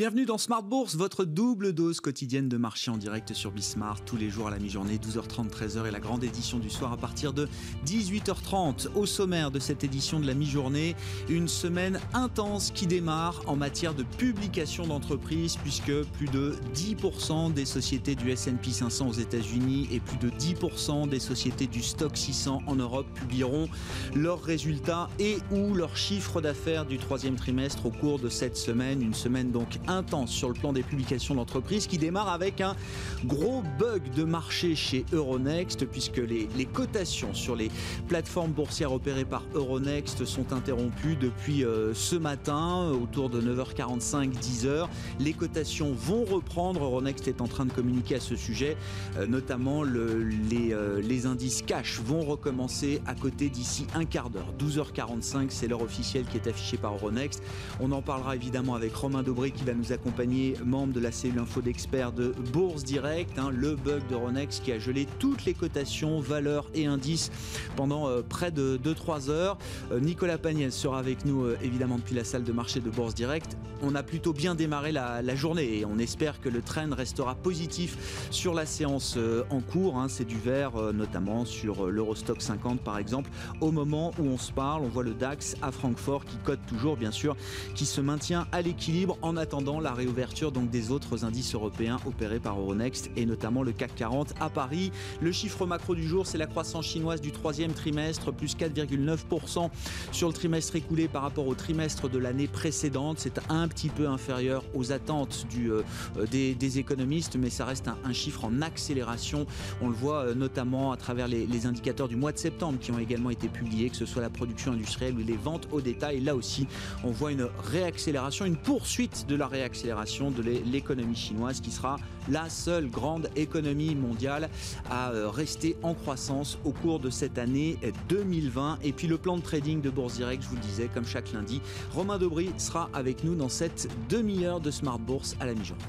Bienvenue 0.00 0.24
dans 0.24 0.38
Smart 0.38 0.62
Bourse, 0.62 0.96
votre 0.96 1.26
double 1.26 1.74
dose 1.74 2.00
quotidienne 2.00 2.48
de 2.48 2.56
marché 2.56 2.90
en 2.90 2.96
direct 2.96 3.34
sur 3.34 3.50
Bismart, 3.50 4.02
tous 4.06 4.16
les 4.16 4.30
jours 4.30 4.48
à 4.48 4.50
la 4.50 4.58
mi-journée, 4.58 4.96
12h30, 4.96 5.50
13h 5.50 5.86
et 5.86 5.90
la 5.90 6.00
grande 6.00 6.24
édition 6.24 6.58
du 6.58 6.70
soir 6.70 6.94
à 6.94 6.96
partir 6.96 7.34
de 7.34 7.46
18h30. 7.84 8.94
Au 8.94 9.04
sommaire 9.04 9.50
de 9.50 9.58
cette 9.58 9.84
édition 9.84 10.18
de 10.18 10.26
la 10.26 10.32
mi-journée, 10.32 10.96
une 11.28 11.48
semaine 11.48 12.00
intense 12.14 12.70
qui 12.70 12.86
démarre 12.86 13.42
en 13.46 13.56
matière 13.56 13.92
de 13.92 14.02
publication 14.02 14.86
d'entreprises, 14.86 15.58
puisque 15.58 15.92
plus 16.14 16.28
de 16.28 16.54
10% 16.74 17.52
des 17.52 17.66
sociétés 17.66 18.14
du 18.14 18.30
S&P 18.30 18.70
500 18.70 19.06
aux 19.06 19.12
États-Unis 19.12 19.86
et 19.92 20.00
plus 20.00 20.16
de 20.16 20.30
10% 20.30 21.10
des 21.10 21.20
sociétés 21.20 21.66
du 21.66 21.82
Stock 21.82 22.16
600 22.16 22.62
en 22.66 22.74
Europe 22.74 23.06
publieront 23.12 23.68
leurs 24.14 24.42
résultats 24.42 25.10
et 25.18 25.36
ou 25.50 25.74
leurs 25.74 25.98
chiffres 25.98 26.40
d'affaires 26.40 26.86
du 26.86 26.96
troisième 26.96 27.36
trimestre 27.36 27.84
au 27.84 27.90
cours 27.90 28.18
de 28.18 28.30
cette 28.30 28.56
semaine. 28.56 29.02
Une 29.02 29.12
semaine 29.12 29.50
donc 29.50 29.78
intense 29.90 30.30
sur 30.30 30.48
le 30.48 30.54
plan 30.54 30.72
des 30.72 30.82
publications 30.82 31.34
d'entreprise 31.34 31.86
qui 31.86 31.98
démarre 31.98 32.28
avec 32.28 32.60
un 32.60 32.76
gros 33.24 33.62
bug 33.78 34.02
de 34.14 34.24
marché 34.24 34.74
chez 34.74 35.04
Euronext 35.12 35.86
puisque 35.86 36.18
les, 36.18 36.48
cotations 36.72 37.34
sur 37.34 37.56
les 37.56 37.70
plateformes 38.08 38.52
boursières 38.52 38.92
opérées 38.92 39.24
par 39.24 39.42
Euronext 39.54 40.24
sont 40.24 40.52
interrompues 40.52 41.16
depuis 41.16 41.64
euh, 41.64 41.94
ce 41.94 42.16
matin 42.16 42.90
autour 42.90 43.28
de 43.28 43.40
9h45 43.40 44.32
10h. 44.32 44.88
Les 45.18 45.32
cotations 45.32 45.92
vont 45.92 46.24
reprendre. 46.24 46.84
Euronext 46.84 47.28
est 47.28 47.40
en 47.40 47.48
train 47.48 47.66
de 47.66 47.72
communiquer 47.72 48.16
à 48.16 48.20
ce 48.20 48.36
sujet, 48.36 48.76
euh, 49.16 49.26
notamment 49.26 49.82
les, 49.82 50.72
euh, 50.72 51.00
les 51.00 51.26
indices 51.26 51.62
cash 51.62 52.00
vont 52.00 52.22
recommencer 52.22 53.02
à 53.06 53.14
côté 53.14 53.48
d'ici 53.48 53.86
un 53.94 54.04
quart 54.04 54.30
d'heure. 54.30 54.52
12h45, 54.58 55.46
c'est 55.48 55.68
l'heure 55.68 55.82
officielle 55.82 56.24
qui 56.24 56.36
est 56.36 56.48
affichée 56.48 56.76
par 56.76 56.94
Euronext. 56.94 57.42
On 57.80 57.92
en 57.92 58.02
parlera 58.02 58.36
évidemment 58.36 58.74
avec 58.74 58.94
Romain 58.94 59.22
Dobré 59.22 59.50
qui 59.50 59.64
va 59.64 59.74
nous 59.74 59.79
nous 59.80 59.92
accompagner, 59.92 60.54
membre 60.64 60.92
de 60.92 61.00
la 61.00 61.10
cellule 61.10 61.38
info 61.38 61.62
d'experts 61.62 62.12
de 62.12 62.34
Bourse 62.52 62.84
Direct, 62.84 63.38
hein, 63.38 63.50
le 63.50 63.76
bug 63.76 64.02
de 64.10 64.14
Ronex 64.14 64.60
qui 64.60 64.72
a 64.72 64.78
gelé 64.78 65.06
toutes 65.18 65.44
les 65.44 65.54
cotations, 65.54 66.20
valeurs 66.20 66.66
et 66.74 66.86
indices 66.86 67.30
pendant 67.76 68.08
euh, 68.08 68.22
près 68.26 68.50
de 68.50 68.78
2-3 68.82 69.30
heures. 69.30 69.56
Euh, 69.90 70.00
Nicolas 70.00 70.36
Pagnès 70.36 70.74
sera 70.74 70.98
avec 70.98 71.24
nous 71.24 71.44
euh, 71.44 71.56
évidemment 71.62 71.96
depuis 71.96 72.14
la 72.14 72.24
salle 72.24 72.44
de 72.44 72.52
marché 72.52 72.80
de 72.80 72.90
Bourse 72.90 73.14
Direct. 73.14 73.56
On 73.82 73.94
a 73.94 74.02
plutôt 74.02 74.34
bien 74.34 74.54
démarré 74.54 74.92
la, 74.92 75.34
journée 75.34 75.78
et 75.78 75.84
on 75.86 75.98
espère 75.98 76.40
que 76.40 76.50
le 76.50 76.60
trend 76.60 76.90
restera 76.94 77.34
positif 77.34 78.28
sur 78.30 78.52
la 78.52 78.66
séance 78.66 79.16
en 79.48 79.60
cours. 79.60 79.96
Hein. 79.96 80.08
C'est 80.08 80.26
du 80.26 80.36
vert 80.36 80.72
notamment 80.92 81.46
sur 81.46 81.86
l'Eurostock 81.86 82.42
50 82.42 82.80
par 82.80 82.98
exemple. 82.98 83.30
Au 83.62 83.70
moment 83.70 84.10
où 84.18 84.26
on 84.26 84.36
se 84.36 84.52
parle, 84.52 84.82
on 84.82 84.88
voit 84.88 85.04
le 85.04 85.14
DAX 85.14 85.56
à 85.62 85.72
Francfort 85.72 86.26
qui 86.26 86.36
cote 86.44 86.58
toujours 86.66 86.98
bien 86.98 87.10
sûr, 87.10 87.36
qui 87.74 87.86
se 87.86 88.02
maintient 88.02 88.46
à 88.52 88.60
l'équilibre 88.60 89.16
en 89.22 89.38
attendant 89.38 89.59
la 89.60 89.92
réouverture 89.92 90.52
donc 90.52 90.70
des 90.70 90.90
autres 90.90 91.24
indices 91.24 91.54
européens 91.54 91.98
opérés 92.06 92.40
par 92.40 92.58
Euronext 92.58 93.10
et 93.16 93.26
notamment 93.26 93.62
le 93.62 93.72
CAC 93.72 93.94
40 93.94 94.34
à 94.40 94.48
Paris. 94.48 94.90
Le 95.20 95.32
chiffre 95.32 95.66
macro 95.66 95.94
du 95.94 96.06
jour, 96.06 96.26
c'est 96.26 96.38
la 96.38 96.46
croissance 96.46 96.86
chinoise 96.86 97.20
du 97.20 97.30
troisième 97.30 97.72
trimestre, 97.72 98.32
plus 98.32 98.56
4,9% 98.56 99.68
sur 100.12 100.28
le 100.28 100.34
trimestre 100.34 100.76
écoulé 100.76 101.08
par 101.08 101.22
rapport 101.22 101.46
au 101.46 101.54
trimestre 101.54 102.08
de 102.08 102.18
l'année 102.18 102.48
précédente. 102.48 103.18
C'est 103.18 103.38
un 103.50 103.68
petit 103.68 103.90
peu 103.90 104.08
inférieur 104.08 104.64
aux 104.74 104.92
attentes 104.92 105.46
du, 105.50 105.70
euh, 105.70 105.82
des, 106.30 106.78
économistes, 106.78 107.36
mais 107.36 107.50
ça 107.50 107.66
reste 107.66 107.88
un, 107.88 108.12
chiffre 108.12 108.44
en 108.44 108.62
accélération. 108.62 109.46
On 109.82 109.88
le 109.88 109.94
voit 109.94 110.24
euh, 110.24 110.34
notamment 110.34 110.92
à 110.92 110.96
travers 110.96 111.28
les, 111.28 111.46
les, 111.46 111.66
indicateurs 111.66 112.08
du 112.08 112.16
mois 112.16 112.32
de 112.32 112.38
septembre 112.38 112.78
qui 112.80 112.92
ont 112.92 112.98
également 112.98 113.30
été 113.30 113.48
publiés, 113.48 113.90
que 113.90 113.96
ce 113.96 114.06
soit 114.06 114.22
la 114.22 114.30
production 114.30 114.72
industrielle 114.72 115.14
ou 115.14 115.18
les 115.18 115.36
ventes 115.36 115.68
au 115.70 115.80
détail. 115.80 116.20
Là 116.20 116.34
aussi, 116.34 116.66
on 117.04 117.10
voit 117.10 117.32
une 117.32 117.48
réaccélération, 117.70 118.46
une 118.46 118.56
poursuite 118.56 119.26
de 119.28 119.34
la 119.34 119.49
réaccélération 119.50 119.80
accélération 119.80 120.30
de 120.30 120.42
l'économie 120.42 121.16
chinoise 121.16 121.60
qui 121.60 121.70
sera 121.70 121.96
la 122.28 122.48
seule 122.50 122.90
grande 122.90 123.30
économie 123.36 123.94
mondiale 123.94 124.50
à 124.90 125.10
euh, 125.10 125.30
rester 125.30 125.76
en 125.82 125.94
croissance 125.94 126.58
au 126.64 126.72
cours 126.72 127.00
de 127.00 127.08
cette 127.08 127.38
année 127.38 127.78
2020. 128.08 128.78
Et 128.82 128.92
puis 128.92 129.06
le 129.06 129.16
plan 129.16 129.36
de 129.36 129.42
trading 129.42 129.80
de 129.80 129.90
Bourse 129.90 130.14
Direct, 130.14 130.42
je 130.42 130.48
vous 130.48 130.56
le 130.56 130.60
disais, 130.60 130.88
comme 130.92 131.06
chaque 131.06 131.32
lundi, 131.32 131.62
Romain 131.94 132.18
Dobry 132.18 132.50
sera 132.58 132.90
avec 132.92 133.24
nous 133.24 133.34
dans 133.34 133.48
cette 133.48 133.88
demi-heure 134.08 134.60
de 134.60 134.70
Smart 134.70 134.98
Bourse 134.98 135.36
à 135.40 135.46
la 135.46 135.54
mi-journée. 135.54 135.84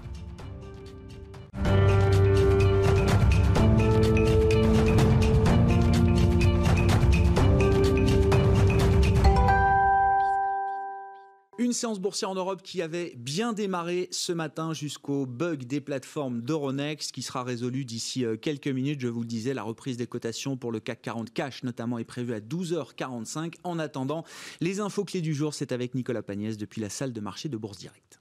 Une 11.71 11.75
séance 11.75 12.01
boursière 12.01 12.29
en 12.29 12.35
Europe 12.35 12.63
qui 12.63 12.81
avait 12.81 13.13
bien 13.15 13.53
démarré 13.53 14.09
ce 14.11 14.33
matin 14.33 14.73
jusqu'au 14.73 15.25
bug 15.25 15.63
des 15.63 15.79
plateformes 15.79 16.41
d'Euronext 16.41 17.13
qui 17.13 17.21
sera 17.21 17.45
résolu 17.45 17.85
d'ici 17.85 18.25
euh, 18.25 18.35
quelques 18.35 18.67
minutes. 18.67 18.99
Je 18.99 19.07
vous 19.07 19.21
le 19.21 19.25
disais, 19.25 19.53
la 19.53 19.63
reprise 19.63 19.95
des 19.95 20.05
cotations 20.05 20.57
pour 20.57 20.73
le 20.73 20.81
CAC 20.81 21.01
40 21.01 21.31
cash 21.31 21.63
notamment 21.63 21.97
est 21.97 22.03
prévue 22.03 22.33
à 22.33 22.41
12h45. 22.41 23.53
En 23.63 23.79
attendant, 23.79 24.25
les 24.59 24.81
infos 24.81 25.05
clés 25.05 25.21
du 25.21 25.33
jour, 25.33 25.53
c'est 25.53 25.71
avec 25.71 25.95
Nicolas 25.95 26.21
Pagnès 26.21 26.57
depuis 26.57 26.81
la 26.81 26.89
salle 26.89 27.13
de 27.13 27.21
marché 27.21 27.47
de 27.47 27.55
Bourse 27.55 27.77
Direct. 27.77 28.20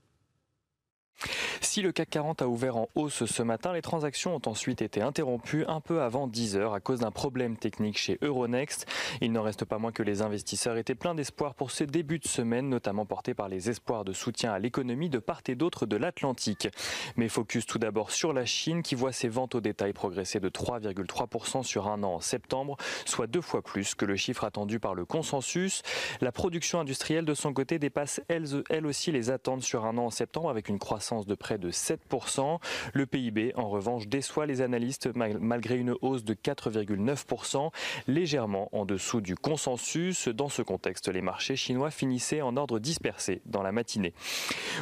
Si 1.60 1.82
le 1.82 1.92
CAC 1.92 2.10
40 2.10 2.42
a 2.42 2.48
ouvert 2.48 2.76
en 2.76 2.88
hausse 2.94 3.26
ce 3.26 3.42
matin, 3.42 3.72
les 3.72 3.82
transactions 3.82 4.34
ont 4.34 4.42
ensuite 4.47 4.82
été 4.82 5.03
interrompues 5.03 5.64
un 5.66 5.81
peu 5.81 6.03
avant 6.03 6.26
10 6.26 6.56
heures 6.56 6.75
à 6.75 6.81
cause 6.81 7.00
d'un 7.00 7.10
problème 7.10 7.56
technique 7.56 7.98
chez 7.98 8.19
Euronext. 8.22 8.86
Il 9.20 9.32
n'en 9.32 9.42
reste 9.42 9.64
pas 9.64 9.78
moins 9.78 9.92
que 9.92 10.03
les 10.03 10.22
investisseurs 10.22 10.78
étaient 10.78 10.94
pleins 10.94 11.14
d'espoir 11.14 11.54
pour 11.54 11.70
ce 11.70 11.84
début 11.84 12.19
de 12.19 12.26
semaine, 12.26 12.69
notamment 12.69 13.04
portés 13.04 13.34
par 13.34 13.48
les 13.48 13.69
espoirs 13.69 14.04
de 14.04 14.12
soutien 14.12 14.53
à 14.53 14.58
l'économie 14.58 15.10
de 15.10 15.19
part 15.19 15.42
et 15.48 15.54
d'autre 15.54 15.86
de 15.86 15.97
l'Atlantique. 15.97 16.69
Mais 17.16 17.28
focus 17.28 17.66
tout 17.66 17.78
d'abord 17.78 18.10
sur 18.10 18.32
la 18.32 18.47
Chine 18.47 18.82
qui 18.82 18.94
voit 18.94 19.12
ses 19.12 19.28
ventes 19.28 19.54
au 19.54 19.60
détail 19.60 19.92
progresser 19.92 20.41
de 20.41 20.48
3,3% 20.48 21.62
sur 21.62 21.88
un 21.88 22.02
an 22.02 22.14
en 22.14 22.20
septembre, 22.20 22.76
soit 23.04 23.26
deux 23.26 23.41
fois 23.42 23.62
plus 23.62 23.94
que 23.94 24.04
le 24.04 24.16
chiffre 24.16 24.44
attendu 24.44 24.81
par 24.81 24.94
le 24.94 25.04
consensus. 25.04 25.82
La 26.20 26.32
production 26.32 26.81
industrielle 26.81 27.25
de 27.25 27.34
son 27.34 27.52
côté 27.52 27.78
dépasse 27.78 28.20
elle, 28.28 28.47
elle 28.70 28.87
aussi 28.87 29.12
les 29.12 29.31
attentes 29.31 29.62
sur 29.62 29.84
un 29.84 29.98
an 29.98 30.06
en 30.06 30.10
septembre 30.10 30.50
avec 30.50 30.69
une 30.69 30.78
croissance 30.78 31.09
de 31.10 31.34
près 31.34 31.59
de 31.59 31.71
7%. 31.71 32.59
Le 32.94 33.06
PIB, 33.06 33.53
en 33.56 33.69
revanche, 33.69 34.06
déçoit 34.06 34.47
les 34.47 34.60
analystes 34.60 35.10
malgré 35.15 35.76
une 35.76 35.94
hausse 36.03 36.25
de 36.25 36.34
4,9%, 36.34 37.71
légèrement 38.06 38.69
en 38.72 38.84
dessous 38.84 39.20
du 39.20 39.34
consensus. 39.34 40.28
Dans 40.28 40.49
ce 40.49 40.62
contexte, 40.62 41.09
les 41.09 41.20
marchés 41.20 41.56
chinois 41.56 41.91
finissaient 41.91 42.43
en 42.43 42.56
ordre 42.56 42.78
dispersé 42.78 43.43
dans 43.44 43.62
la 43.62 43.72
matinée. 43.72 44.15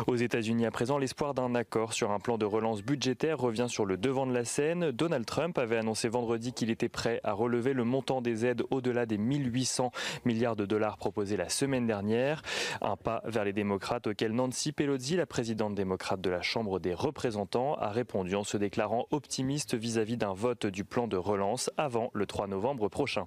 Aux 0.06 0.16
États-Unis, 0.16 0.66
à 0.66 0.70
présent, 0.70 0.98
l'espoir 0.98 1.32
d'un 1.32 1.54
accord 1.54 1.94
sur 1.94 2.10
un 2.10 2.18
plan 2.18 2.36
de 2.36 2.44
relance 2.44 2.82
budgétaire 2.82 3.38
revient 3.38 3.66
sur 3.68 3.86
le 3.86 3.96
devant 3.96 4.26
de 4.26 4.34
la 4.34 4.44
scène. 4.44 4.90
Donald 4.90 5.24
Trump 5.24 5.56
avait 5.56 5.78
annoncé 5.78 6.08
vendredi 6.08 6.52
qu'il 6.52 6.70
était 6.70 6.90
prêt 6.90 7.20
à 7.24 7.32
relever 7.32 7.72
le 7.72 7.84
montant 7.84 8.20
des 8.20 8.44
aides 8.44 8.62
au-delà 8.70 9.06
des 9.06 9.18
1800 9.18 9.92
milliards 10.26 10.56
de 10.56 10.66
dollars 10.66 10.98
proposés 10.98 11.38
la 11.38 11.48
semaine 11.48 11.86
dernière. 11.86 12.42
Un 12.82 12.96
pas 12.96 13.22
vers 13.24 13.44
les 13.44 13.54
démocrates 13.54 14.08
auquel 14.08 14.32
Nancy 14.32 14.72
Pelosi, 14.72 15.16
la 15.16 15.26
présidente 15.26 15.74
démocrate 15.74 16.17
de 16.20 16.30
la 16.30 16.42
Chambre, 16.42 16.80
des 16.80 16.94
représentants 16.94 17.74
a 17.74 17.90
répondu 17.90 18.34
en 18.34 18.44
se 18.44 18.56
déclarant 18.56 19.06
optimiste 19.10 19.74
vis-à-vis 19.74 20.16
d'un 20.16 20.32
vote 20.32 20.66
du 20.66 20.84
plan 20.84 21.08
de 21.08 21.16
relance 21.16 21.70
avant 21.76 22.10
le 22.12 22.26
3 22.26 22.46
novembre 22.46 22.88
prochain. 22.88 23.26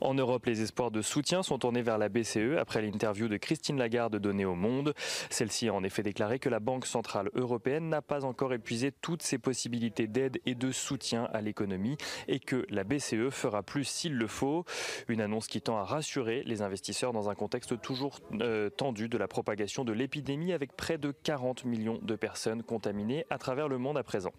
En 0.00 0.14
Europe, 0.14 0.46
les 0.46 0.62
espoirs 0.62 0.90
de 0.90 1.02
soutien 1.02 1.42
sont 1.42 1.58
tournés 1.58 1.82
vers 1.82 1.98
la 1.98 2.08
BCE 2.08 2.56
après 2.58 2.82
l'interview 2.82 3.28
de 3.28 3.36
Christine 3.36 3.78
Lagarde 3.78 4.16
donnée 4.16 4.44
au 4.44 4.54
Monde. 4.54 4.94
Celle-ci 5.30 5.68
a 5.68 5.74
en 5.74 5.82
effet 5.82 6.02
déclaré 6.02 6.38
que 6.38 6.48
la 6.48 6.60
Banque 6.60 6.86
centrale 6.86 7.30
européenne 7.34 7.88
n'a 7.88 8.02
pas 8.02 8.24
encore 8.24 8.52
épuisé 8.52 8.92
toutes 8.92 9.22
ses 9.22 9.38
possibilités 9.38 10.06
d'aide 10.06 10.40
et 10.46 10.54
de 10.54 10.70
soutien 10.70 11.28
à 11.32 11.40
l'économie 11.40 11.96
et 12.28 12.38
que 12.38 12.66
la 12.68 12.84
BCE 12.84 13.30
fera 13.30 13.62
plus 13.62 13.84
s'il 13.84 14.14
le 14.14 14.26
faut. 14.26 14.64
Une 15.08 15.20
annonce 15.20 15.46
qui 15.46 15.60
tend 15.60 15.78
à 15.78 15.84
rassurer 15.84 16.42
les 16.44 16.62
investisseurs 16.62 17.12
dans 17.12 17.28
un 17.28 17.34
contexte 17.34 17.80
toujours 17.80 18.20
euh, 18.40 18.70
tendu 18.70 19.08
de 19.08 19.18
la 19.18 19.28
propagation 19.28 19.84
de 19.84 19.92
l'épidémie 19.92 20.52
avec 20.52 20.76
près 20.76 20.98
de 20.98 21.12
40 21.22 21.64
millions 21.64 21.98
de 22.02 22.14
personnes 22.14 22.62
contaminées 22.62 23.26
à 23.30 23.38
travers 23.38 23.68
le 23.68 23.78
monde 23.78 23.98
à 23.98 24.02
présent. 24.02 24.32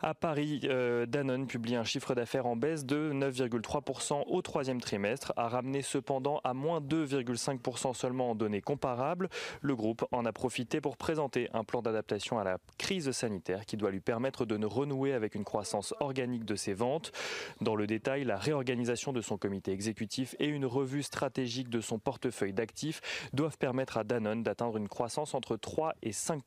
À 0.00 0.14
Paris, 0.14 0.60
euh, 0.64 1.06
Danone 1.06 1.46
publie 1.46 1.76
un 1.76 1.84
chiffre 1.84 2.14
d'affaires 2.14 2.46
en 2.46 2.56
baisse 2.56 2.84
de 2.84 3.12
9,3% 3.12 3.90
1% 3.90 4.19
au 4.26 4.42
troisième 4.42 4.80
trimestre, 4.80 5.32
a 5.36 5.48
ramené 5.48 5.82
cependant 5.82 6.40
à 6.44 6.54
moins 6.54 6.80
2,5% 6.80 7.94
seulement 7.94 8.30
en 8.30 8.34
données 8.34 8.60
comparables. 8.60 9.28
Le 9.60 9.76
groupe 9.76 10.04
en 10.12 10.24
a 10.24 10.32
profité 10.32 10.80
pour 10.80 10.96
présenter 10.96 11.48
un 11.52 11.64
plan 11.64 11.82
d'adaptation 11.82 12.38
à 12.38 12.44
la 12.44 12.58
crise 12.78 13.10
sanitaire 13.12 13.66
qui 13.66 13.76
doit 13.76 13.90
lui 13.90 14.00
permettre 14.00 14.44
de 14.44 14.56
ne 14.56 14.66
renouer 14.66 15.12
avec 15.12 15.34
une 15.34 15.44
croissance 15.44 15.94
organique 16.00 16.44
de 16.44 16.56
ses 16.56 16.74
ventes. 16.74 17.12
Dans 17.60 17.74
le 17.74 17.86
détail, 17.86 18.24
la 18.24 18.36
réorganisation 18.36 19.12
de 19.12 19.20
son 19.20 19.36
comité 19.36 19.72
exécutif 19.72 20.34
et 20.38 20.46
une 20.46 20.66
revue 20.66 21.02
stratégique 21.02 21.68
de 21.68 21.80
son 21.80 21.98
portefeuille 21.98 22.52
d'actifs 22.52 23.00
doivent 23.32 23.58
permettre 23.58 23.96
à 23.96 24.04
Danone 24.04 24.42
d'atteindre 24.42 24.76
une 24.76 24.88
croissance 24.88 25.34
entre 25.34 25.56
3 25.56 25.94
et 26.02 26.12
5 26.12 26.42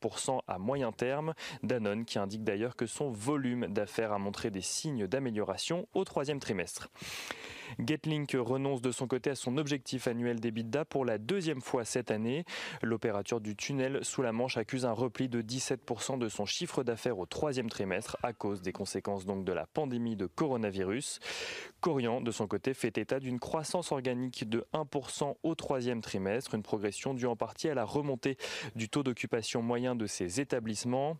à 0.47 0.57
moyen 0.57 0.91
terme. 0.91 1.33
Danone 1.63 2.05
qui 2.05 2.19
indique 2.19 2.43
d'ailleurs 2.43 2.75
que 2.75 2.85
son 2.85 3.09
volume 3.09 3.67
d'affaires 3.67 4.11
a 4.11 4.19
montré 4.19 4.51
des 4.51 4.61
signes 4.61 5.07
d'amélioration 5.07 5.87
au 5.93 6.03
troisième 6.03 6.39
trimestre. 6.39 6.89
Getlink 7.79 8.35
renonce 8.39 8.81
de 8.81 8.91
son 8.91 9.07
côté 9.07 9.31
à 9.31 9.35
son 9.35 9.57
objectif 9.57 10.07
annuel 10.07 10.39
d'EBITDA 10.39 10.85
pour 10.85 11.05
la 11.05 11.17
deuxième 11.17 11.61
fois 11.61 11.85
cette 11.85 12.11
année. 12.11 12.45
L'opérateur 12.81 13.41
du 13.41 13.55
tunnel 13.55 14.03
sous 14.03 14.21
la 14.21 14.31
Manche 14.31 14.57
accuse 14.57 14.85
un 14.85 14.91
repli 14.91 15.29
de 15.29 15.41
17% 15.41 16.17
de 16.17 16.29
son 16.29 16.45
chiffre 16.45 16.83
d'affaires 16.83 17.19
au 17.19 17.25
troisième 17.25 17.69
trimestre 17.69 18.17
à 18.23 18.33
cause 18.33 18.61
des 18.61 18.71
conséquences 18.71 19.25
de 19.25 19.53
la 19.53 19.65
pandémie 19.65 20.15
de 20.15 20.25
coronavirus. 20.25 21.19
Corian, 21.81 22.21
de 22.21 22.31
son 22.31 22.47
côté, 22.47 22.73
fait 22.73 22.97
état 22.97 23.19
d'une 23.19 23.39
croissance 23.39 23.91
organique 23.91 24.49
de 24.49 24.65
1% 24.73 25.35
au 25.43 25.55
troisième 25.55 26.01
trimestre, 26.01 26.55
une 26.55 26.63
progression 26.63 27.13
due 27.13 27.25
en 27.25 27.35
partie 27.35 27.69
à 27.69 27.73
la 27.73 27.85
remontée 27.85 28.37
du 28.75 28.89
taux 28.89 29.03
d'occupation 29.03 29.61
moyen 29.61 29.95
de 29.95 30.05
ses 30.05 30.39
établissements. 30.39 31.17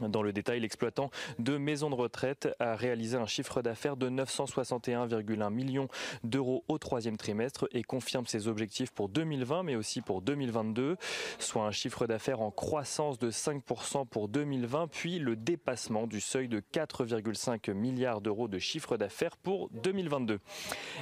Dans 0.00 0.22
le 0.22 0.32
détail, 0.32 0.60
l'exploitant 0.60 1.10
de 1.38 1.56
maisons 1.56 1.90
de 1.90 1.94
retraite 1.94 2.48
a 2.60 2.76
réalisé 2.76 3.16
un 3.16 3.26
chiffre 3.26 3.62
d'affaires 3.62 3.96
de 3.96 4.10
961,1 4.10 5.50
millions 5.50 5.88
d'euros 6.24 6.64
au 6.68 6.78
troisième 6.78 7.16
trimestre 7.16 7.68
et 7.72 7.82
confirme 7.82 8.26
ses 8.26 8.48
objectifs 8.48 8.90
pour 8.90 9.08
2020 9.08 9.62
mais 9.62 9.76
aussi 9.76 10.00
pour 10.00 10.22
2022, 10.22 10.96
soit 11.38 11.64
un 11.64 11.70
chiffre 11.70 12.06
d'affaires 12.06 12.40
en 12.40 12.50
croissance 12.50 13.18
de 13.18 13.30
5% 13.30 14.06
pour 14.06 14.28
2020 14.28 14.88
puis 14.88 15.18
le 15.18 15.36
dépassement 15.36 16.06
du 16.06 16.20
seuil 16.20 16.48
de 16.48 16.60
4,5 16.60 17.72
milliards 17.72 18.20
d'euros 18.20 18.48
de 18.48 18.58
chiffre 18.58 18.96
d'affaires 18.96 19.36
pour 19.36 19.70
2022. 19.70 20.40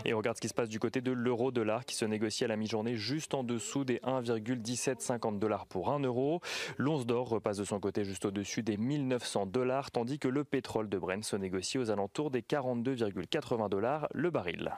Et 0.05 0.14
on 0.14 0.19
regarde 0.19 0.37
ce 0.37 0.40
qui 0.40 0.49
se 0.49 0.55
passe 0.55 0.69
du 0.69 0.79
côté 0.79 1.00
de 1.00 1.12
l'euro-dollar 1.12 1.85
qui 1.85 1.94
se 1.94 2.05
négocie 2.05 2.44
à 2.44 2.49
la 2.49 2.56
mi-journée 2.56 2.97
juste 2.97 3.35
en 3.35 3.44
dessous 3.44 3.85
des 3.85 3.99
1,1750 3.99 5.38
dollars 5.38 5.67
pour 5.67 5.90
1 5.90 6.00
euro. 6.00 6.40
L'once 6.76 7.06
d'or 7.06 7.29
repasse 7.29 7.58
de 7.58 7.64
son 7.64 7.81
côté 7.81 8.05
juste 8.05 8.25
au-dessus 8.25 8.62
des 8.62 8.76
1900 8.85 9.47
dollars, 9.47 9.91
tandis 9.91 10.19
que 10.19 10.29
le 10.29 10.45
pétrole 10.45 10.89
de 10.89 10.99
Brent 10.99 11.25
se 11.25 11.37
négocie 11.37 11.79
aux 11.79 11.91
alentours 11.91 12.31
des 12.31 12.43
42,80 12.43 13.69
dollars 13.69 14.09
le 14.15 14.31
baril. 14.31 14.73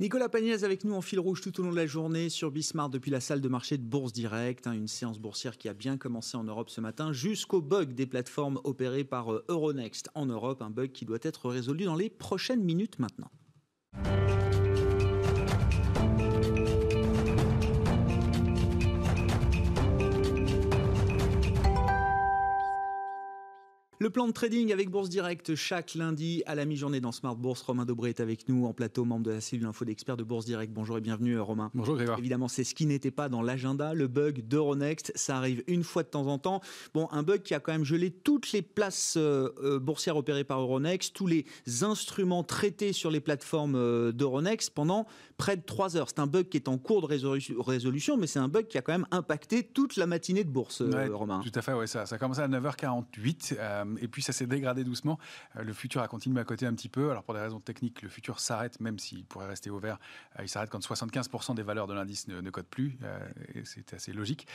Nicolas 0.00 0.28
Pagnès 0.28 0.64
avec 0.64 0.84
nous 0.84 0.94
en 0.94 1.00
fil 1.00 1.20
rouge 1.20 1.42
tout 1.42 1.60
au 1.60 1.62
long 1.62 1.70
de 1.70 1.76
la 1.76 1.86
journée 1.86 2.28
sur 2.28 2.50
Bismarck 2.50 2.90
depuis 2.90 3.10
la 3.10 3.20
salle 3.20 3.40
de 3.40 3.48
marché 3.48 3.78
de 3.78 3.84
Bourse 3.84 4.12
Direct, 4.12 4.66
hein, 4.66 4.72
une 4.72 4.88
séance 4.88 5.18
boursière 5.18 5.58
qui 5.58 5.68
a 5.68 5.74
bien 5.74 5.96
commencé 5.96 6.36
en 6.36 6.44
Europe 6.44 6.70
ce 6.70 6.80
matin, 6.80 7.12
jusqu'au 7.12 7.60
bug 7.60 7.94
des 7.94 8.06
plateformes 8.06 8.58
opérées 8.64 9.04
par 9.04 9.32
euh, 9.32 9.44
Euronext 9.48 10.10
en 10.14 10.26
Europe, 10.26 10.62
un 10.62 10.70
bug 10.70 10.90
qui 10.92 11.04
doit 11.04 11.18
être 11.22 11.48
résolu 11.48 11.84
dans 11.84 11.94
les 11.94 12.10
prochaines 12.10 12.64
minutes 12.64 12.98
maintenant. 12.98 13.30
Le 24.02 24.10
plan 24.10 24.26
de 24.26 24.32
trading 24.32 24.72
avec 24.72 24.90
Bourse 24.90 25.08
Direct 25.08 25.54
chaque 25.54 25.94
lundi 25.94 26.42
à 26.46 26.56
la 26.56 26.64
mi-journée 26.64 27.00
dans 27.00 27.12
Smart 27.12 27.36
Bourse. 27.36 27.62
Romain 27.62 27.84
Dobré 27.84 28.08
est 28.08 28.18
avec 28.18 28.48
nous 28.48 28.66
en 28.66 28.72
plateau, 28.72 29.04
membre 29.04 29.26
de 29.26 29.30
la 29.30 29.40
cellule 29.40 29.66
info 29.66 29.84
d'experts 29.84 30.16
de 30.16 30.24
Bourse 30.24 30.44
Direct. 30.44 30.72
Bonjour 30.72 30.98
et 30.98 31.00
bienvenue 31.00 31.38
Romain. 31.38 31.70
Bonjour 31.72 31.94
Grégoire. 31.94 32.18
Évidemment, 32.18 32.48
c'est 32.48 32.64
ce 32.64 32.74
qui 32.74 32.86
n'était 32.86 33.12
pas 33.12 33.28
dans 33.28 33.42
l'agenda, 33.42 33.94
le 33.94 34.08
bug 34.08 34.40
d'Euronext. 34.48 35.12
Ça 35.14 35.36
arrive 35.36 35.62
une 35.68 35.84
fois 35.84 36.02
de 36.02 36.08
temps 36.08 36.26
en 36.26 36.38
temps. 36.38 36.62
Bon, 36.94 37.06
un 37.12 37.22
bug 37.22 37.42
qui 37.42 37.54
a 37.54 37.60
quand 37.60 37.70
même 37.70 37.84
gelé 37.84 38.10
toutes 38.10 38.50
les 38.50 38.62
places 38.62 39.14
euh, 39.16 39.50
euh, 39.62 39.78
boursières 39.78 40.16
opérées 40.16 40.42
par 40.42 40.58
Euronext, 40.58 41.14
tous 41.14 41.28
les 41.28 41.46
instruments 41.82 42.42
traités 42.42 42.92
sur 42.92 43.12
les 43.12 43.20
plateformes 43.20 43.76
euh, 43.76 44.10
d'Euronext 44.10 44.74
pendant 44.74 45.06
près 45.36 45.56
de 45.56 45.62
trois 45.62 45.96
heures. 45.96 46.08
C'est 46.08 46.18
un 46.18 46.26
bug 46.26 46.48
qui 46.48 46.56
est 46.56 46.66
en 46.66 46.76
cours 46.76 47.02
de 47.02 47.06
résolution, 47.06 48.16
mais 48.16 48.26
c'est 48.26 48.40
un 48.40 48.48
bug 48.48 48.66
qui 48.66 48.78
a 48.78 48.82
quand 48.82 48.94
même 48.94 49.06
impacté 49.12 49.62
toute 49.62 49.94
la 49.94 50.08
matinée 50.08 50.42
de 50.42 50.50
bourse, 50.50 50.82
Romain. 50.82 51.40
Tout 51.44 51.56
à 51.56 51.62
fait, 51.62 51.72
ouais, 51.72 51.86
ça, 51.86 52.04
ça 52.04 52.16
a 52.16 52.18
commencé 52.18 52.40
à 52.40 52.48
9h48 52.48 53.54
et 54.00 54.08
puis 54.08 54.22
ça 54.22 54.32
s'est 54.32 54.46
dégradé 54.46 54.84
doucement. 54.84 55.18
Euh, 55.56 55.62
le 55.62 55.72
futur 55.72 56.02
a 56.02 56.08
continué 56.08 56.40
à 56.40 56.44
côté 56.44 56.66
un 56.66 56.74
petit 56.74 56.88
peu. 56.88 57.10
Alors 57.10 57.22
pour 57.22 57.34
des 57.34 57.40
raisons 57.40 57.60
techniques, 57.60 58.02
le 58.02 58.08
futur 58.08 58.40
s'arrête, 58.40 58.80
même 58.80 58.98
s'il 58.98 59.24
pourrait 59.24 59.46
rester 59.46 59.70
ouvert. 59.70 59.98
Euh, 60.38 60.42
il 60.44 60.48
s'arrête 60.48 60.70
quand 60.70 60.80
75% 60.80 61.54
des 61.54 61.62
valeurs 61.62 61.86
de 61.86 61.94
l'indice 61.94 62.28
ne, 62.28 62.50
codent 62.50 62.66
plus. 62.66 62.98
Euh, 63.02 63.18
c'est 63.64 63.94
assez 63.94 64.12
logique. 64.12 64.46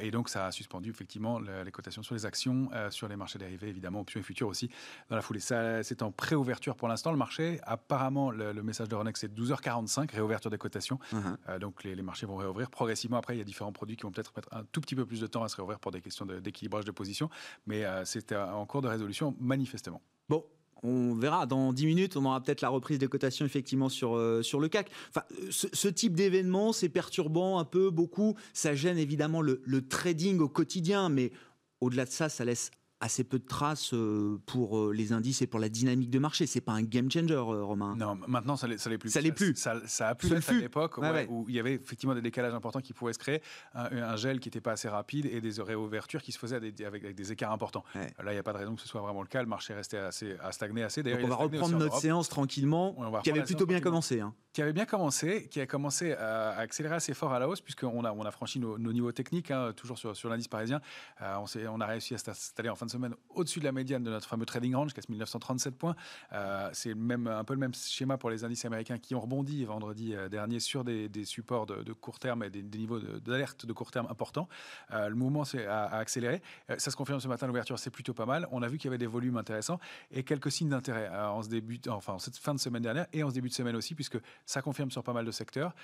et 0.00 0.10
donc 0.10 0.28
ça 0.28 0.46
a 0.46 0.52
suspendu 0.52 0.90
effectivement 0.90 1.38
les 1.38 1.70
cotations 1.70 2.02
sur 2.02 2.14
les 2.14 2.26
actions, 2.26 2.70
sur 2.90 3.08
les 3.08 3.16
marchés 3.16 3.38
dérivés, 3.38 3.68
évidemment, 3.68 4.00
options 4.00 4.20
et 4.20 4.22
futurs 4.22 4.48
aussi, 4.48 4.70
dans 5.08 5.16
la 5.16 5.22
foulée. 5.22 5.40
C'est 5.40 6.02
en 6.02 6.10
préouverture 6.10 6.76
pour 6.76 6.88
l'instant. 6.88 7.10
Le 7.12 7.18
marché, 7.18 7.60
apparemment, 7.62 8.30
le, 8.30 8.52
message 8.62 8.88
de 8.88 8.94
Renex, 8.94 9.20
c'est 9.20 9.32
12h45, 9.32 10.12
réouverture 10.12 10.50
des 10.50 10.58
cotations. 10.58 10.98
Uh-huh. 11.12 11.58
donc 11.58 11.84
les, 11.84 11.94
les, 11.94 12.02
marchés 12.02 12.26
vont 12.26 12.36
réouvrir 12.36 12.70
progressivement. 12.70 13.16
Après, 13.16 13.34
il 13.34 13.38
y 13.38 13.42
a 13.42 13.44
différents 13.44 13.72
produits 13.72 13.96
qui 13.96 14.02
vont 14.02 14.10
peut-être 14.10 14.32
mettre 14.36 14.48
un 14.52 14.64
tout 14.64 14.80
petit 14.80 14.94
peu 14.94 15.06
plus 15.06 15.20
de 15.20 15.26
temps 15.26 15.42
à 15.42 15.48
se 15.48 15.56
réouvrir 15.56 15.78
pour 15.78 15.92
des 15.92 16.00
questions 16.00 16.26
d'équilibrage 16.26 16.84
de, 16.84 16.90
de, 16.90 16.94
position. 16.94 17.30
Mais 17.66 17.84
c'est 18.04 18.32
en 18.34 18.66
cours 18.66 18.82
de 18.82 18.85
résolution 18.88 19.36
manifestement. 19.40 20.02
Bon, 20.28 20.44
on 20.82 21.14
verra 21.14 21.46
dans 21.46 21.72
10 21.72 21.86
minutes, 21.86 22.16
on 22.16 22.24
aura 22.24 22.42
peut-être 22.42 22.60
la 22.60 22.68
reprise 22.68 22.98
des 22.98 23.08
cotations 23.08 23.46
effectivement 23.46 23.88
sur, 23.88 24.16
euh, 24.16 24.42
sur 24.42 24.60
le 24.60 24.68
CAC. 24.68 24.90
Enfin, 25.08 25.22
ce, 25.50 25.88
type 25.88 26.14
d'événement, 26.14 26.72
c'est 26.72 26.88
perturbant 26.88 27.58
un 27.58 27.64
peu, 27.64 27.90
beaucoup. 27.90 28.36
Ça 28.52 28.74
gêne 28.74 28.98
évidemment 28.98 29.42
le, 29.42 29.62
le 29.64 29.86
trading 29.86 30.38
au 30.40 30.48
quotidien, 30.48 31.08
mais 31.08 31.32
au-delà 31.80 32.04
de 32.04 32.10
ça, 32.10 32.28
ça 32.28 32.44
laisse 32.44 32.70
assez 33.00 33.24
peu 33.24 33.38
de 33.38 33.46
traces 33.46 33.92
euh, 33.92 34.40
pour 34.46 34.78
euh, 34.78 34.92
les 34.92 35.12
indices 35.12 35.42
et 35.42 35.46
pour 35.46 35.60
la 35.60 35.68
dynamique 35.68 36.10
de 36.10 36.18
marché. 36.18 36.46
C'est 36.46 36.60
pas 36.60 36.72
un 36.72 36.82
game 36.82 37.10
changer, 37.10 37.34
euh, 37.34 37.62
Romain. 37.62 37.94
Non, 37.96 38.18
maintenant 38.26 38.56
ça 38.56 38.66
l'est, 38.66 38.98
plus. 38.98 39.10
Ça 39.10 39.20
l'est 39.20 39.32
plus. 39.32 39.54
Ça, 39.56 40.08
a 40.08 40.14
pu 40.14 40.28
l'être 40.28 40.48
à 40.48 40.54
l'époque 40.54 40.98
où 41.28 41.46
il 41.48 41.54
y 41.54 41.60
avait 41.60 41.74
effectivement 41.74 42.14
des 42.14 42.22
décalages 42.22 42.54
importants 42.54 42.80
qui 42.80 42.92
pouvaient 42.92 43.12
se 43.12 43.18
créer, 43.18 43.42
un, 43.74 44.16
gel 44.16 44.40
qui 44.40 44.48
n'était 44.48 44.60
pas 44.60 44.72
assez 44.72 44.88
rapide 44.88 45.26
et 45.26 45.40
des 45.40 45.60
réouvertures 45.60 46.22
qui 46.22 46.32
se 46.32 46.38
faisaient 46.38 46.56
avec, 46.56 47.14
des 47.14 47.32
écarts 47.32 47.52
importants. 47.52 47.84
Là, 47.94 48.32
il 48.32 48.32
n'y 48.32 48.38
a 48.38 48.42
pas 48.42 48.52
de 48.52 48.58
raison 48.58 48.74
que 48.74 48.80
ce 48.80 48.88
soit 48.88 49.00
vraiment 49.00 49.22
le 49.22 49.28
cas. 49.28 49.42
Le 49.42 49.48
marché 49.48 49.74
restait 49.74 49.98
assez, 49.98 50.36
à 50.42 50.52
stagner 50.52 50.82
assez. 50.82 51.02
D'ailleurs, 51.02 51.20
on 51.24 51.28
va 51.28 51.36
reprendre 51.36 51.76
notre 51.76 51.98
séance 51.98 52.28
tranquillement, 52.28 52.96
qui 53.22 53.30
avait 53.30 53.44
plutôt 53.44 53.66
bien 53.66 53.80
commencé. 53.80 54.20
Hein. 54.20 54.34
Qui 54.52 54.62
avait 54.62 54.72
bien 54.72 54.86
commencé, 54.86 55.48
qui 55.48 55.60
a 55.60 55.66
commencé 55.66 56.14
à, 56.14 56.56
accélérer 56.56 56.94
assez 56.94 57.12
fort 57.12 57.32
à 57.34 57.38
la 57.38 57.46
hausse 57.46 57.60
puisqu'on 57.60 58.04
a, 58.04 58.12
on 58.12 58.22
a 58.22 58.30
franchi 58.30 58.58
nos, 58.58 58.78
niveaux 58.78 59.12
techniques, 59.12 59.50
hein, 59.50 59.72
toujours 59.76 59.98
sur, 59.98 60.16
sur 60.16 60.30
l'indice 60.30 60.48
parisien. 60.48 60.80
on, 61.20 61.44
on 61.68 61.80
a 61.80 61.86
réussi 61.86 62.14
à 62.14 62.18
s'installer 62.18 62.70
en 62.70 62.74
fin 62.74 62.85
de 62.86 62.90
semaine 62.90 63.14
au-dessus 63.30 63.60
de 63.60 63.64
la 63.64 63.72
médiane 63.72 64.02
de 64.02 64.10
notre 64.10 64.28
fameux 64.28 64.46
trading 64.46 64.74
range, 64.74 64.94
qui 64.94 65.00
est 65.00 65.08
1937 65.08 65.76
points. 65.76 65.94
Euh, 66.32 66.70
c'est 66.72 66.94
même, 66.94 67.26
un 67.26 67.44
peu 67.44 67.54
le 67.54 67.60
même 67.60 67.74
schéma 67.74 68.16
pour 68.16 68.30
les 68.30 68.44
indices 68.44 68.64
américains 68.64 68.98
qui 68.98 69.14
ont 69.14 69.20
rebondi 69.20 69.64
vendredi 69.64 70.14
euh, 70.14 70.28
dernier 70.28 70.60
sur 70.60 70.84
des, 70.84 71.10
supports 71.24 71.66
de, 71.66 71.92
court 71.92 72.18
terme 72.18 72.42
et 72.42 72.50
des, 72.50 72.62
niveaux 72.62 72.98
d'alerte 72.98 73.66
de, 73.66 73.72
court 73.72 73.90
terme 73.90 74.06
importants. 74.10 74.48
Euh, 74.92 75.08
le 75.08 75.14
mouvement 75.14 75.42
a, 75.68 75.96
accéléré. 75.96 76.42
ça 76.78 76.90
se 76.90 76.96
confirme 76.96 77.20
ce 77.20 77.28
matin, 77.28 77.46
l'ouverture, 77.46 77.78
c'est 77.78 77.90
plutôt 77.90 78.14
pas 78.14 78.26
mal. 78.26 78.48
On 78.50 78.62
a 78.62 78.68
vu 78.68 78.78
qu'il 78.78 78.86
y 78.86 78.90
avait 78.90 78.98
des 78.98 79.06
volumes 79.06 79.36
intéressants 79.36 79.78
et 80.10 80.22
quelques 80.22 80.50
signes 80.50 80.70
d'intérêt 80.70 81.08
en, 81.08 81.42
ce 81.42 81.48
début, 81.48 81.80
enfin, 81.88 82.14
en 82.14 82.18
cette 82.18 82.36
fin 82.36 82.54
de 82.54 82.60
semaine 82.60 82.82
dernière 82.82 83.06
et 83.12 83.22
en 83.22 83.28
ce 83.28 83.34
début 83.34 83.48
de 83.48 83.54
semaine 83.54 83.76
aussi, 83.76 83.94
puisque 83.94 84.18
ça 84.44 84.62
confirme 84.62 84.90
sur 84.90 85.02
pas 85.02 85.12
mal 85.12 85.24
de 85.24 85.30
secteurs. 85.30 85.74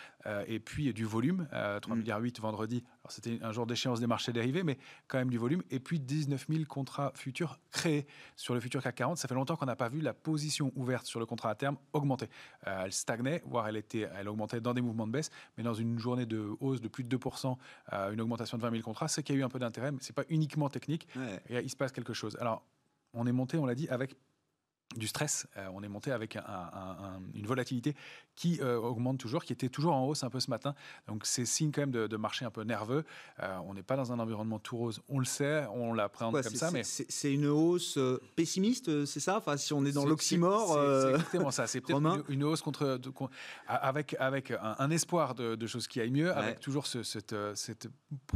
et 0.47 0.61
puis 0.61 0.93
du 0.93 1.05
volume, 1.05 1.49
3 1.51 1.81
mm. 1.95 1.99
milliards 1.99 2.21
8 2.21 2.41
vendredi. 2.41 2.85
C'était 3.09 3.39
un 3.43 3.53
jour 3.53 3.67
d'échéance 3.67 4.01
des 4.01 4.07
marchés 4.07 4.33
dérivés, 4.33 4.63
mais 4.63 4.79
quand 5.09 5.19
même 5.19 5.31
du 5.31 5.39
volume. 5.39 5.63
Et 5.71 5.81
puis 5.81 6.01
19 6.01 6.47
000 6.49 6.65
contrats 6.93 7.13
futurs 7.15 7.59
créée 7.71 8.07
sur 8.37 8.55
le 8.55 8.61
futur 8.61 8.83
CAC 8.83 8.97
40. 8.97 9.19
Ça 9.19 9.27
fait 9.27 9.35
longtemps 9.35 9.57
qu'on 9.57 9.67
n'a 9.67 9.77
pas 9.77 9.89
vu 9.89 10.01
la 10.01 10.13
position 10.13 10.73
ouverte 10.77 11.07
sur 11.07 11.21
le 11.21 11.27
contrat 11.27 11.51
à 11.51 11.55
terme 11.55 11.77
augmenter. 11.93 12.29
Euh, 12.67 12.83
elle 12.85 12.93
stagnait, 12.93 13.43
voire 13.47 13.67
elle, 13.67 13.77
était, 13.77 14.09
elle 14.15 14.29
augmentait 14.29 14.61
dans 14.61 14.75
des 14.75 14.83
mouvements 14.83 15.07
de 15.07 15.13
baisse, 15.13 15.31
mais 15.57 15.65
dans 15.65 15.75
une 15.75 15.99
journée 15.99 16.27
de 16.27 16.51
hausse 16.61 16.81
de 16.81 16.89
plus 16.89 17.05
de 17.05 17.17
2%, 17.17 17.57
euh, 17.93 18.13
une 18.13 18.21
augmentation 18.21 18.59
de 18.59 18.63
20 18.63 18.71
000 18.71 18.83
contrats, 18.83 19.09
c'est 19.09 19.23
qu'il 19.23 19.37
y 19.37 19.39
a 19.39 19.41
eu 19.41 19.45
un 19.45 19.49
peu 19.49 19.59
d'intérêt, 19.59 19.91
mais 19.91 20.01
ce 20.01 20.09
n'est 20.09 20.15
pas 20.15 20.25
uniquement 20.29 20.69
technique. 20.69 21.09
il 21.51 21.71
se 21.71 21.77
passe 21.77 21.93
quelque 21.93 22.13
chose. 22.13 22.37
Alors, 22.41 22.63
on 23.15 23.27
est 23.27 23.33
monté, 23.33 23.57
on 23.57 23.67
l'a 23.67 23.75
dit, 23.75 23.89
avec 23.89 24.15
du 24.97 25.07
stress. 25.07 25.47
Euh, 25.57 25.69
on 25.73 25.83
est 25.83 25.89
monté 25.89 26.13
avec 26.13 26.37
une 27.35 27.47
volatilité 27.47 27.95
qui 28.35 28.61
euh, 28.61 28.79
augmente 28.79 29.19
toujours, 29.19 29.45
qui 29.45 29.53
était 29.53 29.69
toujours 29.69 29.95
en 29.95 30.07
hausse 30.07 30.25
un 30.25 30.31
peu 30.31 30.41
ce 30.41 30.51
matin. 30.51 30.75
Donc 31.07 31.27
c'est 31.27 31.45
signe 31.45 31.71
quand 31.73 31.83
même 31.83 31.91
de, 31.91 32.17
marché 32.17 32.45
un 32.45 32.51
peu 32.51 32.63
nerveux. 32.63 33.05
Euh, 33.41 33.59
on 33.67 33.75
n'est 33.75 33.83
pas 33.83 33.97
dans 33.97 34.13
un 34.13 34.19
environnement 34.19 34.59
tout 34.59 34.77
rose, 34.77 35.01
on 35.09 35.19
le 35.19 35.25
sait, 35.25 35.65
on 35.73 35.93
l'appréhende 35.93 36.41
comme 36.41 36.55
ça. 36.55 36.71
Mais 36.71 36.83
c'est 36.85 37.33
une 37.33 37.47
hausse 37.47 37.99
pessimiste, 38.37 39.05
c'est 39.07 39.21
ça? 39.21 39.39
Enfin, 39.39 39.57
si 39.57 39.73
on 39.73 39.85
est 39.85 39.93
dans 39.93 40.07
l'oxymore. 40.07 40.79
C'est 41.03 41.11
exactement 41.11 41.51
ça. 41.51 41.67
C'est 41.67 41.81
peut-être 41.81 42.25
une, 42.29 42.45
hausse 42.45 42.63
contre, 42.63 43.01
avec 43.67 44.17
avec 44.19 44.53
un, 44.53 44.91
espoir 44.91 45.35
de, 45.35 45.67
choses 45.67 45.87
qui 45.87 46.01
aillent 46.01 46.11
mieux, 46.11 46.37
avec 46.37 46.61
toujours 46.61 46.87
ce 46.87 47.03
cette, 47.03 47.35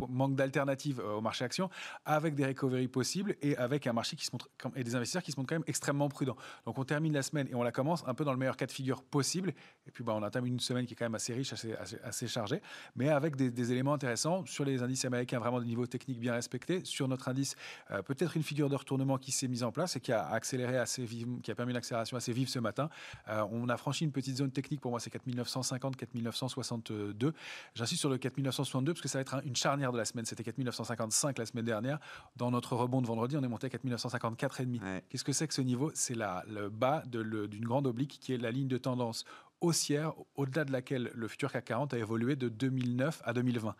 manque 0.09 0.37
d'alternatives 0.37 1.01
au 1.01 1.21
marché 1.21 1.45
action, 1.45 1.71
avec 2.05 2.35
des 2.35 2.47
recoveries 2.47 2.89
possibles 2.89 3.37
et 3.43 3.57
avec 3.57 3.87
un 3.87 3.93
marché 3.93 4.17
qui 4.17 4.25
se 4.25 4.33
montre 4.33 4.49
et 4.75 4.85
des 4.85 4.95
investisseurs 4.95 5.23
qui 5.23 5.33
se 5.33 5.39
montrent 5.39 5.49
quand 5.49 5.57
même 5.57 5.65
extrêmement 5.67 6.09
prudents. 6.09 6.37
Donc 6.65 6.79
on 6.79 6.85
termine 6.85 7.13
la 7.13 7.23
semaine 7.23 7.49
et 7.51 7.55
on 7.55 7.63
la 7.63 7.73
commence 7.73 8.03
un 8.07 8.15
peu 8.15 8.25
dans 8.25 8.33
le 8.33 8.39
meilleur 8.39 8.57
cas 8.57 8.67
de 8.67 8.73
figure 8.73 9.03
possible. 9.03 9.55
Et 9.87 9.91
puis 9.97 10.05
bah, 10.05 10.13
on 10.15 10.23
entame 10.23 10.45
une 10.45 10.61
semaine 10.61 10.85
qui 10.85 10.93
est 10.93 10.97
quand 10.97 11.07
même 11.07 11.15
assez 11.15 11.33
riche, 11.33 11.55
assez, 11.55 11.75
assez, 12.05 12.29
chargée, 12.29 12.61
mais 12.97 13.09
avec 13.09 13.35
des, 13.35 13.73
éléments 13.73 13.95
intéressants 13.95 14.45
sur 14.45 14.63
les 14.63 14.83
indices 14.83 15.07
américains, 15.07 15.39
vraiment 15.39 15.59
des 15.59 15.65
niveaux 15.65 15.87
techniques 15.87 16.21
bien 16.21 16.35
respectés. 16.35 16.85
Sur 16.85 17.09
notre 17.09 17.29
indice, 17.29 17.57
euh, 17.91 18.03
peut-être 18.03 18.37
une 18.37 18.43
figure 18.43 18.69
de 18.69 18.77
retournement 18.77 19.17
qui 19.17 19.33
s'est 19.33 19.49
mise 19.49 19.63
en 19.63 19.73
place 19.73 19.97
et 19.97 20.01
qui 20.01 20.13
a 20.13 20.29
accéléré 20.29 20.77
assez 20.77 21.03
vive, 21.07 21.41
qui 21.43 21.51
a 21.51 21.55
permis 21.55 21.73
une 21.73 21.79
accélération 21.79 22.15
assez 22.15 22.35
vive 22.35 22.51
ce 22.51 22.59
matin. 22.59 22.91
Euh, 23.29 23.43
on 23.51 23.71
a 23.71 23.77
franchi 23.79 24.05
une 24.05 24.13
petite 24.13 24.37
zone 24.37 24.51
technique 24.51 24.83
pour 24.83 24.91
moi, 24.91 25.01
c'est 25.01 25.09
4950, 25.09 25.97
4962. 25.97 27.33
J'insiste 27.75 28.01
sur 28.01 28.11
le 28.11 28.19
4962 28.19 28.93
parce 28.93 29.01
que 29.01 29.09
ça 29.09 29.17
va 29.17 29.23
être 29.23 29.47
une 29.47 29.57
charnière 29.57 29.93
de 29.93 29.99
la 29.99 30.05
semaine. 30.05 30.27
C'était 30.27 30.45
4955 30.45 31.39
la 31.39 31.47
semaine 31.47 31.65
dernière. 31.65 31.99
Dans 32.37 32.51
notre 32.51 32.77
rebond 32.77 33.01
de 33.01 33.07
vendredi, 33.07 33.35
on 33.39 33.43
est 33.43 33.49
monté 33.49 33.67
à 33.67 33.71
4954,5. 33.71 35.01
Qu'est-ce 35.09 35.25
que 35.25 35.33
c'est 35.33 35.49
que 35.49 35.55
ce 35.55 35.63
niveau? 35.63 35.91
C'est 35.95 36.17
le 36.17 36.69
bas 36.69 37.03
d'une 37.07 37.65
grande 37.65 37.87
oblique 37.87 38.19
qui 38.21 38.35
est 38.35 38.37
la 38.37 38.51
ligne 38.51 38.69
de 38.69 38.77
tendance 38.77 39.25
haussière 39.61 40.13
au-delà 40.35 40.65
de 40.65 40.73
laquelle 40.73 41.11
le 41.15 41.29
futur 41.29 41.53
CAC 41.53 41.65
40 41.65 41.95
a 41.95 41.99
évolué 41.99 42.37
de 42.37 42.49
2009 42.49 43.23
à 43.25 43.33
2020. 43.33 43.75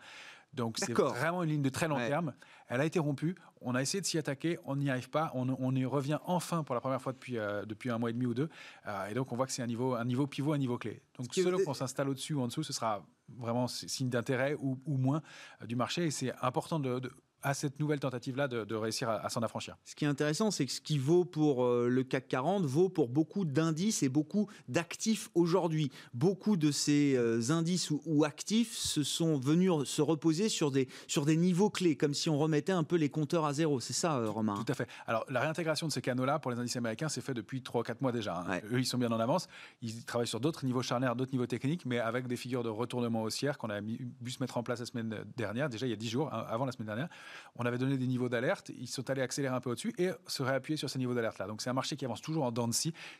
Donc 0.53 0.77
c'est 0.79 0.93
vraiment 0.93 1.43
une 1.43 1.51
ligne 1.51 1.61
de 1.61 1.69
très 1.69 1.87
long 1.87 1.97
terme. 1.97 2.33
Elle 2.67 2.81
a 2.81 2.85
été 2.85 2.99
rompue. 2.99 3.35
On 3.61 3.75
a 3.75 3.81
essayé 3.81 4.01
de 4.01 4.05
s'y 4.05 4.17
attaquer. 4.17 4.57
On 4.65 4.75
n'y 4.75 4.89
arrive 4.89 5.09
pas. 5.09 5.31
On, 5.35 5.75
y 5.75 5.85
revient 5.85 6.19
enfin 6.25 6.63
pour 6.63 6.73
la 6.73 6.81
première 6.81 7.01
fois 7.01 7.13
depuis, 7.13 7.37
euh, 7.37 7.63
depuis 7.65 7.89
un 7.89 7.97
mois 7.97 8.09
et 8.09 8.13
demi 8.13 8.25
ou 8.25 8.33
deux. 8.33 8.49
Euh, 8.87 9.07
et 9.07 9.13
donc 9.13 9.31
on 9.31 9.35
voit 9.35 9.45
que 9.45 9.51
c'est 9.51 9.61
un 9.61 9.67
niveau, 9.67 9.93
un 9.93 10.05
niveau 10.05 10.25
pivot, 10.25 10.53
un 10.53 10.57
niveau 10.57 10.77
clé. 10.77 11.01
Donc 11.17 11.27
selon 11.33 11.63
qu'on 11.63 11.73
s'installe 11.73 12.09
au-dessus 12.09 12.33
ou 12.33 12.41
en 12.41 12.47
dessous, 12.47 12.63
ce 12.63 12.73
sera 12.73 13.05
vraiment 13.37 13.67
signe 13.67 14.09
d'intérêt 14.09 14.55
ou, 14.59 14.79
moins 14.87 15.21
euh, 15.61 15.65
du 15.65 15.75
marché. 15.75 16.05
Et 16.05 16.11
c'est 16.11 16.33
important 16.41 16.79
de 16.79 17.11
à 17.43 17.53
cette 17.53 17.79
nouvelle 17.79 17.99
tentative-là 17.99 18.47
de, 18.47 18.75
réussir 18.75 19.09
à, 19.09 19.29
s'en 19.29 19.41
affranchir. 19.41 19.77
Ce 19.85 19.95
qui 19.95 20.05
est 20.05 20.07
intéressant, 20.07 20.51
c'est 20.51 20.65
que 20.65 20.71
ce 20.71 20.81
qui 20.81 20.97
vaut 20.97 21.25
pour 21.25 21.63
euh, 21.63 21.87
le 21.89 22.03
CAC 22.03 22.27
40 22.27 22.65
vaut 22.65 22.89
pour 22.89 23.09
beaucoup 23.09 23.45
d'indices 23.45 24.03
et 24.03 24.09
beaucoup 24.09 24.47
d'actifs 24.67 25.29
aujourd'hui. 25.35 25.91
Beaucoup 26.13 26.57
de 26.57 26.71
ces 26.71 27.15
euh, 27.15 27.51
indices 27.51 27.91
ou, 27.91 28.23
actifs 28.23 28.75
se 28.75 29.03
sont 29.03 29.37
venus 29.37 29.71
se 29.85 30.01
reposer 30.01 30.49
sur 30.49 30.71
des, 30.71 30.87
sur 31.07 31.25
des 31.25 31.37
niveaux 31.37 31.69
clés, 31.69 31.95
comme 31.95 32.13
si 32.13 32.29
on 32.29 32.37
remettait 32.37 32.71
un 32.71 32.83
peu 32.83 32.95
les 32.95 33.09
compteurs 33.09 33.45
à 33.45 33.53
zéro. 33.53 33.79
C'est 33.79 33.93
ça, 33.93 34.17
euh, 34.17 34.29
Romain 34.29 34.55
Tout 34.65 34.71
à 34.71 34.75
fait. 34.75 34.87
Alors, 35.05 35.25
la 35.29 35.39
réintégration 35.39 35.87
de 35.87 35.91
ces 35.91 36.01
canaux-là 36.01 36.39
pour 36.39 36.51
les 36.51 36.59
indices 36.59 36.75
américains, 36.75 37.09
c'est 37.09 37.21
fait 37.21 37.33
depuis 37.33 37.61
3 37.61 37.81
ou 37.81 37.83
4 37.83 38.01
mois 38.01 38.11
déjà. 38.11 38.43
Hein. 38.47 38.59
Eux, 38.71 38.79
ils 38.79 38.85
sont 38.85 38.97
bien 38.97 39.11
en 39.11 39.19
avance. 39.19 39.47
Ils 39.81 40.03
travaillent 40.05 40.27
sur 40.27 40.39
d'autres 40.39 40.65
niveaux 40.65 40.81
charnières, 40.81 41.15
d'autres 41.15 41.33
niveaux 41.33 41.47
techniques, 41.47 41.85
mais 41.85 41.99
avec 41.99 42.27
des 42.27 42.35
figures 42.35 42.63
de 42.63 42.69
retournement 42.69 43.23
haussière 43.23 43.57
qu'on 43.57 43.69
a 43.69 43.79
vu 43.79 44.31
se 44.31 44.41
mettre 44.41 44.57
en 44.57 44.63
place 44.63 44.79
la 44.79 44.85
semaine 44.85 45.23
dernière, 45.35 45.69
déjà 45.69 45.85
il 45.85 45.89
y 45.89 45.93
a 45.93 45.97
10 45.97 46.09
jours, 46.09 46.33
hein, 46.33 46.45
avant 46.49 46.65
la 46.65 46.71
semaine 46.71 46.87
dernière 46.87 47.09
on 47.55 47.65
avait 47.65 47.77
donné 47.77 47.97
des 47.97 48.07
niveaux 48.07 48.29
d'alerte, 48.29 48.69
ils 48.77 48.87
sont 48.87 49.09
allés 49.09 49.21
accélérer 49.21 49.55
un 49.55 49.59
peu 49.59 49.71
au-dessus 49.71 49.93
et 49.97 50.11
se 50.27 50.43
réappuyer 50.43 50.77
sur 50.77 50.89
ces 50.89 50.99
niveaux 50.99 51.13
d'alerte-là. 51.13 51.47
Donc 51.47 51.61
c'est 51.61 51.69
un 51.69 51.73
marché 51.73 51.95
qui 51.95 52.05
avance 52.05 52.21
toujours 52.21 52.43
en 52.43 52.51
dents. 52.51 52.67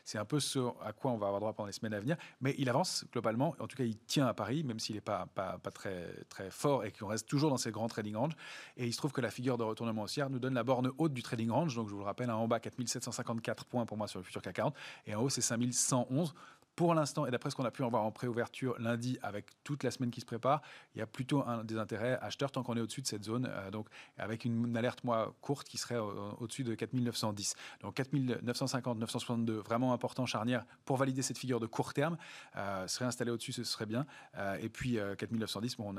C'est 0.04 0.18
un 0.18 0.24
peu 0.24 0.40
ce 0.40 0.58
à 0.84 0.92
quoi 0.92 1.10
on 1.10 1.16
va 1.16 1.26
avoir 1.26 1.40
droit 1.40 1.52
pendant 1.52 1.66
les 1.66 1.72
semaines 1.72 1.94
à 1.94 2.00
venir. 2.00 2.16
Mais 2.40 2.54
il 2.58 2.68
avance 2.68 3.04
globalement. 3.12 3.54
En 3.58 3.66
tout 3.66 3.76
cas, 3.76 3.84
il 3.84 3.96
tient 3.98 4.26
à 4.26 4.34
Paris, 4.34 4.62
même 4.64 4.78
s'il 4.78 4.94
n'est 4.94 5.00
pas, 5.00 5.26
pas, 5.34 5.58
très, 5.72 6.12
très 6.28 6.50
fort 6.50 6.84
et 6.84 6.92
qu'on 6.92 7.06
reste 7.06 7.26
toujours 7.26 7.50
dans 7.50 7.56
ces 7.56 7.70
grands 7.70 7.88
trading 7.88 8.16
range. 8.16 8.32
Et 8.76 8.86
il 8.86 8.92
se 8.92 8.98
trouve 8.98 9.12
que 9.12 9.20
la 9.20 9.30
figure 9.30 9.58
de 9.58 9.64
retournement 9.64 10.02
haussière 10.02 10.30
nous 10.30 10.38
donne 10.38 10.54
la 10.54 10.64
borne 10.64 10.90
haute 10.98 11.12
du 11.12 11.22
trading 11.22 11.50
range. 11.50 11.74
Donc 11.74 11.88
je 11.88 11.94
vous 11.94 12.00
le 12.00 12.04
rappelle, 12.04 12.30
en 12.30 12.46
bas, 12.46 12.60
4754 12.60 13.64
points 13.64 13.86
pour 13.86 13.96
moi 13.96 14.08
sur 14.08 14.18
le 14.18 14.24
futur 14.24 14.42
CAC 14.42 14.56
40 14.56 14.74
et 15.06 15.14
en 15.14 15.22
haut, 15.22 15.28
c'est 15.28 15.40
5111 15.40 16.34
pour 16.78 16.94
l'instant, 16.94 17.26
et 17.26 17.32
d'après 17.32 17.50
ce 17.50 17.56
qu'on 17.56 17.64
a 17.64 17.72
pu 17.72 17.82
en 17.82 17.90
voir 17.90 18.04
en 18.04 18.12
préouverture 18.12 18.76
lundi, 18.78 19.18
avec 19.20 19.46
toute 19.64 19.82
la 19.82 19.90
semaine 19.90 20.12
qui 20.12 20.20
se 20.20 20.24
prépare, 20.24 20.62
il 20.94 21.00
y 21.00 21.02
a 21.02 21.08
plutôt 21.08 21.42
un, 21.44 21.64
des 21.64 21.76
intérêts 21.76 22.16
acheteurs 22.22 22.52
tant 22.52 22.62
qu'on 22.62 22.76
est 22.76 22.80
au-dessus 22.80 23.02
de 23.02 23.08
cette 23.08 23.24
zone. 23.24 23.48
Euh, 23.50 23.72
donc, 23.72 23.88
avec 24.16 24.44
une, 24.44 24.76
alerte, 24.76 25.02
moi, 25.02 25.34
courte 25.40 25.66
qui 25.68 25.76
serait 25.76 25.98
au-dessus 25.98 26.62
de 26.62 26.76
4910. 26.76 27.56
Donc, 27.80 27.94
4950, 27.94 28.96
962, 28.96 29.56
vraiment 29.56 29.92
important, 29.92 30.24
charnière, 30.24 30.64
pour 30.84 30.98
valider 30.98 31.22
cette 31.22 31.38
figure 31.38 31.58
de 31.58 31.66
court 31.66 31.94
terme. 31.94 32.16
Euh, 32.54 32.86
se 32.86 33.00
réinstaller 33.00 33.32
au-dessus, 33.32 33.52
ce 33.52 33.64
serait 33.64 33.86
bien. 33.86 34.06
Euh, 34.36 34.56
et 34.60 34.68
puis, 34.68 35.00
4910, 35.18 35.78
bon, 35.78 35.96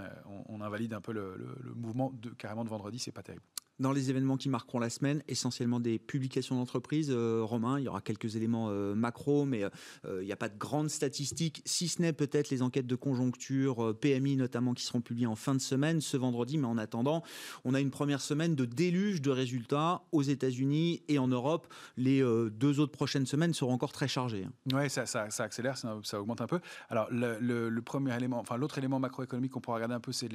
on, 0.47 0.61
invalide 0.61 0.93
un 0.93 1.01
peu 1.01 1.11
le, 1.11 1.57
mouvement 1.75 2.13
carrément 2.37 2.63
de 2.63 2.69
vendredi, 2.69 2.99
c'est 2.99 3.11
pas 3.11 3.21
terrible 3.21 3.43
dans 3.79 3.91
les 3.91 4.09
événements 4.09 4.37
qui 4.37 4.49
marqueront 4.49 4.79
la 4.79 4.89
semaine, 4.89 5.23
essentiellement 5.27 5.79
des 5.79 5.99
publications 5.99 6.55
d'entreprises. 6.55 7.09
Euh, 7.11 7.41
Romain, 7.43 7.79
il 7.79 7.85
y 7.85 7.87
aura 7.87 8.01
quelques 8.01 8.35
éléments 8.35 8.67
euh, 8.69 8.93
macro, 8.93 9.45
mais 9.45 9.63
euh, 9.63 10.19
il 10.21 10.25
n'y 10.25 10.31
a 10.31 10.37
pas 10.37 10.49
de 10.49 10.57
grandes 10.57 10.89
statistiques, 10.89 11.61
si 11.65 11.87
ce 11.87 12.01
n'est 12.01 12.13
peut-être 12.13 12.49
les 12.49 12.61
enquêtes 12.61 12.87
de 12.87 12.95
conjoncture, 12.95 13.95
PMI 13.99 14.35
notamment, 14.35 14.73
qui 14.73 14.83
seront 14.83 15.01
publiées 15.01 15.27
en 15.27 15.35
fin 15.35 15.55
de 15.55 15.61
semaine, 15.61 16.01
ce 16.01 16.17
vendredi. 16.17 16.57
Mais 16.57 16.67
en 16.67 16.77
attendant, 16.77 17.23
on 17.63 17.73
a 17.73 17.79
une 17.79 17.91
première 17.91 18.21
semaine 18.21 18.55
de 18.55 18.65
déluge 18.65 19.21
de 19.21 19.31
résultats 19.31 20.03
aux 20.11 20.23
États-Unis 20.23 21.03
et 21.07 21.19
en 21.19 21.27
Europe. 21.27 21.67
Les 21.97 22.21
deux 22.51 22.79
autres 22.79 22.91
prochaines 22.91 23.25
semaines 23.25 23.53
seront 23.53 23.73
encore 23.73 23.91
très 23.91 24.07
chargées. 24.07 24.47
Oui, 24.73 24.89
ça, 24.89 25.05
ça, 25.05 25.27
accélère, 25.39 25.77
ça, 25.77 26.19
augmente 26.19 26.41
un 26.41 26.47
peu. 26.47 26.59
Alors, 26.89 27.07
le, 27.11 27.79
premier 27.81 28.15
élément, 28.15 28.39
enfin, 28.39 28.57
l'autre 28.57 28.77
élément 28.77 28.99
macroéconomique 28.99 29.51
qu'on 29.51 29.61
pourra 29.61 29.75
regarder 29.75 29.95
un 29.95 29.99
peu, 29.99 30.11
c'est 30.11 30.29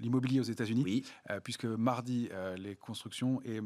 l'immobilier 0.00 0.40
aux 0.40 0.44
États-Unis, 0.44 0.82
oui. 0.84 1.04
puisque 1.42 1.64
mardi, 1.64 2.19
euh, 2.32 2.56
les 2.56 2.76
constructions 2.76 3.40
et 3.44 3.60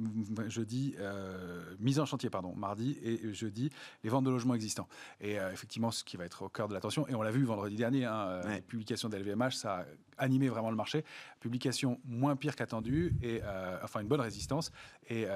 jeudi, 0.49 0.95
euh, 0.99 1.75
mise 1.81 1.99
en 1.99 2.07
chantier, 2.07 2.31
pardon, 2.31 2.55
mardi 2.55 2.99
et 3.03 3.33
jeudi, 3.33 3.71
les 4.03 4.11
ventes 4.11 4.25
de 4.25 4.31
logements 4.31 4.55
existants. 4.55 4.89
Et 5.21 5.39
euh, 5.39 5.53
effectivement, 5.53 5.91
ce 5.91 6.05
qui 6.05 6.17
va 6.17 6.25
être 6.25 6.43
au 6.43 6.49
cœur 6.49 6.69
de 6.69 6.75
l'attention, 6.75 7.07
et 7.09 7.15
on 7.15 7.23
l'a 7.23 7.31
vu 7.31 7.45
vendredi 7.45 7.77
dernier, 7.77 8.05
hein, 8.05 8.41
la 8.45 8.61
publication 8.61 9.09
d'LVMH, 9.09 9.53
ça 9.53 9.81
a 9.81 9.85
animé 10.17 10.49
vraiment 10.49 10.71
le 10.71 10.77
marché. 10.77 11.05
Publication 11.41 12.01
moins 12.05 12.37
pire 12.37 12.55
qu'attendu, 12.55 13.17
et 13.23 13.41
enfin 13.83 14.01
une 14.01 14.09
bonne 14.09 14.21
résistance, 14.21 14.71
et, 15.09 15.27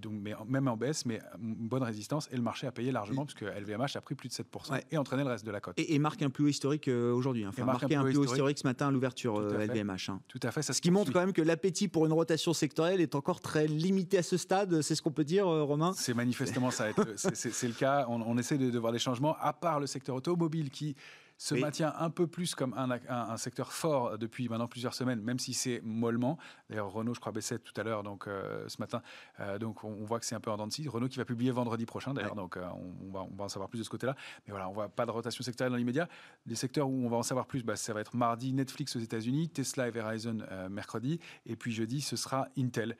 donc 0.00 0.14
mais, 0.14 0.34
même 0.46 0.68
en 0.68 0.76
baisse, 0.76 1.04
mais 1.06 1.20
une 1.40 1.68
bonne 1.68 1.82
résistance, 1.82 2.28
et 2.32 2.36
le 2.36 2.42
marché 2.42 2.66
a 2.66 2.72
payé 2.72 2.90
largement, 2.90 3.26
puisque 3.26 3.42
LVMH 3.42 3.96
a 3.96 4.00
pris 4.00 4.14
plus 4.14 4.28
de 4.28 4.34
7% 4.34 4.80
et 4.90 4.96
entraîné 4.96 5.24
le 5.24 5.30
reste 5.30 5.44
de 5.44 5.50
la 5.50 5.60
cote. 5.60 5.74
Et, 5.78 5.98
marque 5.98 6.22
un 6.22 6.30
plus 6.30 6.44
haut 6.44 6.48
historique 6.48 6.88
aujourd'hui, 6.88 7.44
hein. 7.44 7.50
enfin 7.50 7.64
marqué 7.64 7.94
un, 7.94 8.02
plus 8.02 8.16
haut 8.16 8.24
historique 8.24 8.58
ce 8.58 8.66
matin 8.66 8.88
à 8.88 8.90
l'ouverture 8.90 9.40
LVMH. 9.40 10.08
Hein. 10.08 10.20
Tout 10.28 10.40
à 10.42 10.50
fait. 10.50 10.62
Ça, 10.62 10.72
ce 10.72 10.80
qui 10.80 10.90
montre 10.90 11.12
quand 11.12 11.20
même 11.20 11.32
que 11.32 11.42
l'appétit 11.42 11.88
pour 11.88 12.06
une 12.06 12.12
rotation 12.12 12.53
sectorielle 12.54 13.00
est 13.00 13.14
encore 13.14 13.40
très 13.40 13.66
limité 13.66 14.18
à 14.18 14.22
ce 14.22 14.36
stade. 14.36 14.80
C'est 14.82 14.94
ce 14.94 15.02
qu'on 15.02 15.10
peut 15.10 15.24
dire, 15.24 15.46
euh, 15.46 15.62
Romain 15.62 15.92
C'est 15.96 16.14
manifestement 16.14 16.70
ça. 16.70 16.86
C'est 17.16 17.68
le 17.68 17.74
cas. 17.74 18.06
On, 18.08 18.38
essaie 18.38 18.56
de, 18.56 18.78
voir 18.78 18.92
des 18.92 18.98
changements, 18.98 19.36
à 19.40 19.52
part 19.52 19.80
le 19.80 19.86
secteur 19.86 20.16
automobile 20.16 20.70
qui 20.70 20.96
se 21.36 21.54
maintient 21.54 21.92
un 21.98 22.10
peu 22.10 22.26
plus 22.26 22.54
comme 22.54 22.74
un, 22.74 22.98
un, 23.08 23.36
secteur 23.36 23.72
fort 23.72 24.18
depuis 24.18 24.48
maintenant 24.48 24.68
plusieurs 24.68 24.94
semaines, 24.94 25.20
même 25.20 25.38
si 25.38 25.52
c'est 25.52 25.80
mollement. 25.82 26.38
D'ailleurs, 26.70 26.92
Renault, 26.92 27.14
je 27.14 27.20
crois, 27.20 27.32
baissait 27.32 27.58
tout 27.58 27.78
à 27.78 27.82
l'heure, 27.82 28.02
donc 28.02 28.26
euh, 28.26 28.64
ce 28.68 28.76
matin. 28.80 29.02
Euh, 29.40 29.58
donc, 29.58 29.84
on, 29.84 30.04
voit 30.04 30.20
que 30.20 30.26
c'est 30.26 30.34
un 30.34 30.40
peu 30.40 30.50
en 30.50 30.56
dents 30.56 30.66
de 30.66 30.72
scie. 30.72 30.88
Renault 30.88 31.08
qui 31.08 31.18
va 31.18 31.24
publier 31.24 31.50
vendredi 31.50 31.86
prochain, 31.86 32.14
d'ailleurs, 32.14 32.34
donc 32.34 32.56
euh, 32.56 32.64
on, 33.02 33.12
va, 33.12 33.22
on 33.22 33.34
va 33.34 33.44
en 33.44 33.48
savoir 33.48 33.68
plus 33.68 33.78
de 33.78 33.84
ce 33.84 33.90
côté-là. 33.90 34.16
Mais 34.46 34.52
voilà, 34.52 34.68
on 34.68 34.72
voit 34.72 34.88
pas 34.88 35.06
de 35.06 35.10
rotation 35.10 35.42
sectorielle 35.42 35.72
dans 35.72 35.78
l'immédiat. 35.78 36.08
Les 36.46 36.54
secteurs 36.54 36.88
où 36.88 37.04
on 37.04 37.08
va 37.08 37.16
en 37.16 37.22
savoir 37.22 37.46
plus, 37.46 37.62
bah, 37.62 37.76
ça 37.76 37.92
va 37.92 38.00
être 38.00 38.14
mardi 38.14 38.52
Netflix 38.52 38.94
aux 38.96 39.00
États-Unis, 39.00 39.48
Tesla 39.48 39.88
et 39.88 39.90
Verizon 39.90 40.38
mercredi, 40.70 41.20
et 41.46 41.56
puis 41.56 41.72
jeudi 41.72 42.00
ce 42.00 42.16
sera 42.16 42.48
Intel. 42.56 42.96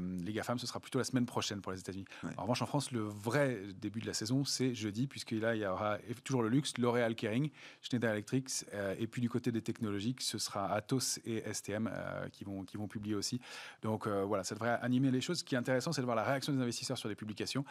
les 0.00 0.32
GAFAM, 0.32 0.58
ce 0.58 0.66
sera 0.66 0.80
plutôt 0.80 0.98
la 0.98 1.04
semaine 1.04 1.26
prochaine 1.26 1.60
pour 1.60 1.72
les 1.72 1.80
États-Unis. 1.80 2.04
En 2.36 2.42
revanche, 2.42 2.62
en 2.62 2.66
France, 2.66 2.92
le 2.92 3.00
vrai 3.00 3.60
début 3.80 4.00
de 4.00 4.06
la 4.06 4.14
saison, 4.14 4.44
c'est 4.44 4.74
jeudi, 4.74 5.06
puisque 5.06 5.32
là, 5.32 5.54
il 5.54 5.62
y 5.62 5.66
aura 5.66 5.98
toujours 6.24 6.42
le 6.42 6.48
luxe, 6.48 6.78
L'Oréal 6.78 7.14
Kering, 7.14 7.50
Schneider 7.80 8.10
Electric, 8.10 8.48
euh, 8.72 8.94
et 8.98 9.06
puis 9.06 9.20
du 9.20 9.28
côté 9.28 9.52
des 9.52 9.62
technologiques, 9.62 10.20
ce 10.20 10.38
sera 10.38 10.72
Atos 10.72 11.20
et 11.24 11.42
STM 11.52 11.90
euh, 11.92 12.28
qui, 12.28 12.44
vont, 12.44 12.64
qui 12.64 12.76
vont 12.76 12.88
publier 12.88 13.14
aussi. 13.14 13.40
Donc 13.82 14.06
euh, 14.06 14.24
voilà, 14.24 14.44
ça 14.44 14.54
devrait 14.54 14.78
animer 14.82 15.10
les 15.10 15.20
choses. 15.20 15.38
Ce 15.38 15.44
qui 15.44 15.54
est 15.54 15.58
intéressant, 15.58 15.92
c'est 15.92 16.00
de 16.00 16.06
voir 16.06 16.16
la 16.16 16.24
réaction 16.24 16.52
des 16.52 16.60
investisseurs 16.60 16.98
sur 16.98 17.08
les 17.08 17.14
publications. 17.14 17.64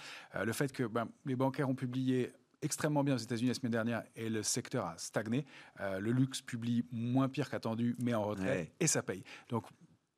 le 0.44 0.54
fait 0.54 0.72
que 0.72 0.84
ben, 0.84 1.08
les 1.26 1.36
bancaires 1.36 1.70
ont 1.70 1.76
publié 1.76 2.32
extrêmement 2.62 3.04
bien 3.04 3.16
aux 3.16 3.20
États-Unis 3.20 3.50
la 3.50 3.54
semaine 3.54 3.72
dernière 3.72 4.04
et 4.16 4.30
le 4.30 4.42
secteur 4.42 4.86
a 4.86 4.98
stagné. 4.98 5.46
le 5.80 6.12
luxe 6.12 6.42
publie 6.42 6.86
moins 6.92 7.28
pire 7.28 7.50
qu'attendu, 7.50 7.96
mais 8.00 8.14
en 8.14 8.24
retrait, 8.24 8.72
et 8.80 8.88
ça 8.88 9.04
paye. 9.04 9.24
Donc 9.50 9.66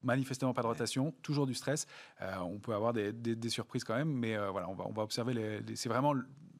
manifestement 0.03 0.53
pas 0.53 0.61
de 0.61 0.67
rotation, 0.67 1.13
toujours 1.23 1.47
du 1.47 1.55
stress. 1.55 1.87
on 2.21 2.59
peut 2.59 2.73
avoir 2.73 2.93
des, 2.93 3.11
des, 3.11 3.49
surprises 3.49 3.83
quand 3.83 3.95
même, 3.95 4.11
mais 4.11 4.37
voilà, 4.49 4.69
on 4.69 4.75
va, 4.75 4.85
on 4.87 4.93
va 4.93 5.03
observer. 5.03 5.33
Les, 5.33 5.75
c'est 5.75 5.89
vraiment 5.89 6.13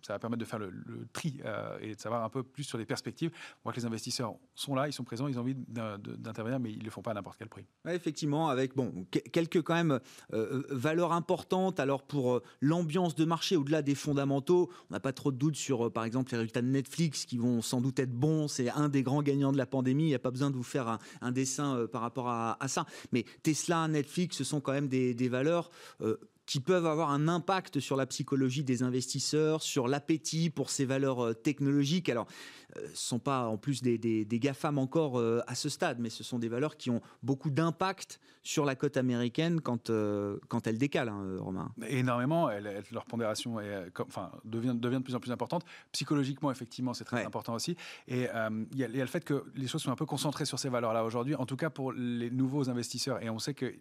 ça 0.05 0.13
va 0.13 0.19
permettre 0.19 0.39
de 0.39 0.45
faire 0.45 0.59
le, 0.59 0.71
tri 1.13 1.39
euh, 1.45 1.79
et 1.81 1.95
de 1.95 1.99
savoir 1.99 2.23
un 2.23 2.29
peu 2.29 2.43
plus 2.43 2.63
sur 2.63 2.77
les 2.77 2.85
perspectives. 2.85 3.31
On 3.33 3.63
voit 3.63 3.73
que 3.73 3.79
les 3.79 3.87
investisseurs 3.87 4.35
sont 4.53 4.75
là, 4.75 4.87
ils 4.87 4.93
sont 4.93 5.03
présents, 5.03 5.27
ils 5.27 5.39
ont 5.39 5.41
envie 5.41 5.55
d'intervenir, 5.55 6.59
mais 6.59 6.71
ils 6.71 6.79
ne 6.79 6.83
le 6.83 6.91
font 6.91 7.01
pas 7.01 7.11
à 7.11 7.13
n'importe 7.15 7.37
quel 7.39 7.49
prix. 7.49 7.65
effectivement, 7.87 8.49
avec 8.49 8.75
bon, 8.75 9.07
quelques 9.09 9.63
quand 9.63 9.73
même 9.73 9.91
euh, 9.91 9.99
euh, 10.33 10.63
valeurs 10.69 11.11
importantes. 11.11 11.79
Alors 11.79 12.03
pour 12.03 12.41
l'ambiance 12.61 13.15
de 13.15 13.25
marché, 13.25 13.55
au-delà 13.55 13.81
des 13.81 13.95
fondamentaux, 13.95 14.69
on 14.91 14.93
n'a 14.93 14.99
pas 14.99 15.11
trop 15.11 15.31
de 15.31 15.37
doutes 15.37 15.55
sur, 15.55 15.91
par 15.91 16.03
exemple, 16.03 16.31
les 16.33 16.37
résultats 16.37 16.61
de 16.61 16.67
Netflix 16.67 17.25
qui 17.25 17.39
vont 17.39 17.63
sans 17.63 17.81
doute 17.81 17.97
être 17.97 18.13
bons. 18.13 18.47
C'est 18.47 18.69
un 18.69 18.89
des 18.89 19.01
grands 19.01 19.23
gagnants 19.23 19.51
de 19.51 19.57
la 19.57 19.65
pandémie. 19.65 20.03
Il 20.03 20.09
n'y 20.09 20.15
a 20.15 20.19
pas 20.19 20.31
besoin 20.31 20.51
de 20.51 20.55
vous 20.55 20.63
faire 20.63 20.99
un, 21.21 21.31
dessin 21.31 21.87
par 21.91 22.01
rapport 22.01 22.29
à, 22.29 22.57
ça. 22.67 22.85
Mais 23.11 23.25
Tesla, 23.41 23.87
Netflix, 23.87 24.37
ce 24.37 24.43
sont 24.43 24.61
quand 24.61 24.73
même 24.73 24.87
des, 24.87 25.15
des 25.15 25.29
valeurs 25.29 25.71
qui 26.45 26.59
peuvent 26.59 26.85
avoir 26.85 27.09
un 27.09 27.27
impact 27.27 27.79
sur 27.79 27.95
la 27.95 28.05
psychologie 28.05 28.63
des 28.63 28.83
investisseurs, 28.83 29.61
sur 29.61 29.87
l'appétit 29.87 30.49
pour 30.49 30.69
ces 30.69 30.85
valeurs 30.85 31.23
euh, 31.23 31.33
technologiques. 31.33 32.09
Alors, 32.09 32.27
ce 32.75 32.81
ne 32.81 32.95
sont 32.95 33.19
pas 33.19 33.47
en 33.47 33.57
plus 33.57 33.81
des, 33.81 33.97
des, 33.97 34.39
GAFAM 34.39 34.77
encore 34.77 35.23
à 35.47 35.55
ce 35.55 35.69
stade, 35.69 35.99
mais 35.99 36.09
ce 36.09 36.25
sont 36.25 36.39
des 36.39 36.49
valeurs 36.49 36.75
qui 36.75 36.89
ont 36.89 37.01
beaucoup 37.23 37.49
d'impact 37.49 38.19
sur 38.43 38.65
la 38.65 38.75
cote 38.75 38.97
américaine 38.97 39.61
quand, 39.61 39.89
quand 40.49 40.67
elle 40.67 40.77
décale, 40.77 41.07
hein, 41.07 41.37
Romain. 41.39 41.71
Énormément. 41.87 42.49
leur 42.91 43.05
pondération 43.05 43.61
est, 43.61 43.85
enfin, 44.01 44.29
devient, 44.43 44.75
devient 44.75 44.97
de 44.97 45.03
plus 45.03 45.15
en 45.15 45.21
plus 45.21 45.31
importante. 45.31 45.63
Psychologiquement, 45.93 46.51
effectivement, 46.51 46.93
c'est 46.93 47.05
très 47.05 47.23
important 47.23 47.53
aussi. 47.53 47.77
Et 48.09 48.27
il 48.73 48.77
y, 48.77 48.83
a 48.83 48.87
le 48.87 49.05
fait 49.05 49.23
que 49.23 49.45
les 49.55 49.67
choses 49.67 49.81
sont 49.81 49.91
un 49.91 49.95
peu 49.95 50.05
concentrées 50.05 50.45
sur 50.45 50.59
ces 50.59 50.67
valeurs-là 50.67 51.05
aujourd'hui, 51.05 51.35
en 51.35 51.45
tout 51.45 51.55
cas 51.55 51.69
pour 51.69 51.93
les 51.93 52.29
nouveaux 52.29 52.69
investisseurs. 52.69 53.23
Et 53.23 53.29
on 53.29 53.39
sait 53.39 53.53
que 53.53 53.73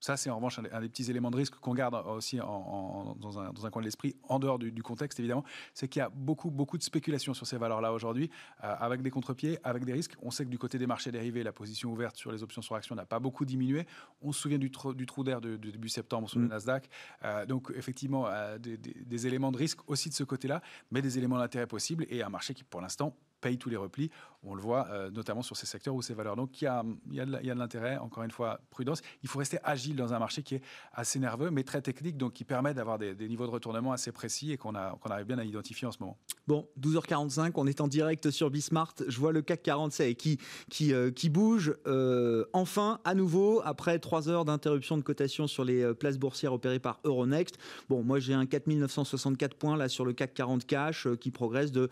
ça, 0.00 0.16
c'est 0.16 0.30
en 0.30 0.36
revanche 0.36 0.58
un 0.58 0.80
des, 0.80 0.88
petits 0.88 1.10
éléments 1.10 1.30
de 1.30 1.36
risque 1.36 1.54
qu'on 1.56 1.74
garde 1.74 1.94
aussi 2.08 2.38
dans, 2.38 3.38
un, 3.38 3.70
coin 3.70 3.82
de 3.82 3.84
l'esprit, 3.84 4.16
en 4.28 4.38
dehors 4.38 4.58
du, 4.58 4.82
contexte 4.82 5.20
évidemment, 5.20 5.44
c'est 5.74 5.88
qu'il 5.88 6.00
y 6.00 6.02
a 6.02 6.08
beaucoup, 6.08 6.50
beaucoup 6.50 6.78
de 6.78 6.82
spéculation 6.82 7.34
sur 7.34 7.46
ces 7.46 7.58
valeurs-là 7.58 7.92
aujourd'hui, 7.92 8.30
euh, 8.64 8.74
avec 8.78 9.02
des 9.02 9.10
contre-pieds, 9.10 9.58
avec 9.62 9.84
des 9.84 9.92
risques. 9.92 10.14
On 10.22 10.30
sait 10.30 10.44
que 10.44 10.50
du 10.50 10.58
côté 10.58 10.78
des 10.78 10.86
marchés 10.86 11.12
dérivés, 11.12 11.42
la 11.42 11.52
position 11.52 11.92
ouverte 11.92 12.16
sur 12.16 12.32
les 12.32 12.42
options 12.42 12.62
sur 12.62 12.74
action 12.74 12.94
n'a 12.94 13.04
pas 13.04 13.18
beaucoup 13.18 13.44
diminué. 13.44 13.86
On 14.22 14.32
se 14.32 14.40
souvient 14.40 14.58
du, 14.58 14.70
du 14.94 15.06
trou 15.06 15.24
d'air 15.24 15.40
de, 15.40 15.56
début 15.56 15.88
septembre 15.88 16.28
sur 16.28 16.38
le 16.38 16.46
mm. 16.46 16.50
Nasdaq. 16.50 16.88
Euh, 17.24 17.44
donc 17.44 17.70
effectivement, 17.76 18.26
euh, 18.26 18.58
des, 18.58 18.78
des 18.78 19.26
éléments 19.26 19.52
de 19.52 19.58
risque 19.58 19.80
aussi 19.86 20.08
de 20.08 20.14
ce 20.14 20.24
côté-là, 20.24 20.62
mais 20.90 21.02
des 21.02 21.18
éléments 21.18 21.38
d'intérêt 21.38 21.66
possibles 21.66 22.06
et 22.08 22.22
un 22.22 22.30
marché 22.30 22.54
qui 22.54 22.64
pour 22.64 22.80
l'instant 22.80 23.14
paye 23.40 23.58
tous 23.58 23.70
les 23.70 23.76
replis. 23.76 24.10
On 24.42 24.54
le 24.54 24.62
voit 24.62 24.88
euh, 24.90 25.10
notamment 25.10 25.42
sur 25.42 25.56
ces 25.56 25.66
secteurs 25.66 25.94
ou 25.94 26.02
ces 26.02 26.14
valeurs. 26.14 26.36
Donc 26.36 26.60
il 26.60 26.64
y 26.64 26.68
a, 26.68 26.82
y 27.12 27.20
a 27.20 27.24
de 27.26 27.58
l'intérêt, 27.58 27.98
encore 27.98 28.22
une 28.22 28.30
fois, 28.30 28.60
prudence. 28.70 29.02
Il 29.22 29.28
faut 29.28 29.38
rester 29.38 29.58
agile 29.64 29.96
dans 29.96 30.14
un 30.14 30.18
marché 30.18 30.42
qui 30.42 30.56
est 30.56 30.62
assez 30.92 31.18
nerveux, 31.18 31.50
mais 31.50 31.62
très 31.62 31.82
technique, 31.82 32.16
donc 32.16 32.32
qui 32.32 32.44
permet 32.44 32.72
d'avoir 32.74 32.98
des, 32.98 33.14
niveaux 33.28 33.46
de 33.46 33.50
retournement 33.50 33.92
assez 33.92 34.12
précis 34.12 34.52
et 34.52 34.56
qu'on 34.56 34.74
arrive 34.74 35.26
bien 35.26 35.38
à 35.38 35.44
identifier 35.44 35.86
en 35.86 35.92
ce 35.92 35.98
moment. 36.00 36.16
Bon, 36.46 36.68
12h45, 36.80 37.52
on 37.56 37.66
est 37.66 37.80
en 37.80 37.88
direct 37.88 38.30
sur 38.30 38.50
Bismart. 38.50 38.94
Je 39.06 39.18
vois 39.18 39.32
le 39.32 39.42
CAC 39.42 39.62
40 39.62 40.14
qui, 40.16 40.38
qui, 40.70 40.92
euh, 40.92 41.10
qui 41.10 41.28
bouge 41.28 41.74
euh, 41.86 42.44
enfin 42.52 43.00
à 43.04 43.14
nouveau 43.14 43.60
après 43.64 43.98
trois 43.98 44.28
heures 44.28 44.44
d'interruption 44.44 44.96
de 44.96 45.02
cotation 45.02 45.46
sur 45.46 45.64
les 45.64 45.94
places 45.94 46.18
boursières 46.18 46.52
opérées 46.52 46.78
par 46.78 47.00
Euronext. 47.04 47.58
Bon, 47.88 48.02
moi 48.02 48.18
j'ai 48.18 48.34
un 48.34 48.46
4964 48.46 49.56
points 49.56 49.76
là 49.76 49.88
sur 49.88 50.04
le 50.04 50.12
CAC 50.12 50.34
40 50.34 50.66
cash 50.66 51.08
qui 51.20 51.30
progresse 51.30 51.72
de 51.72 51.88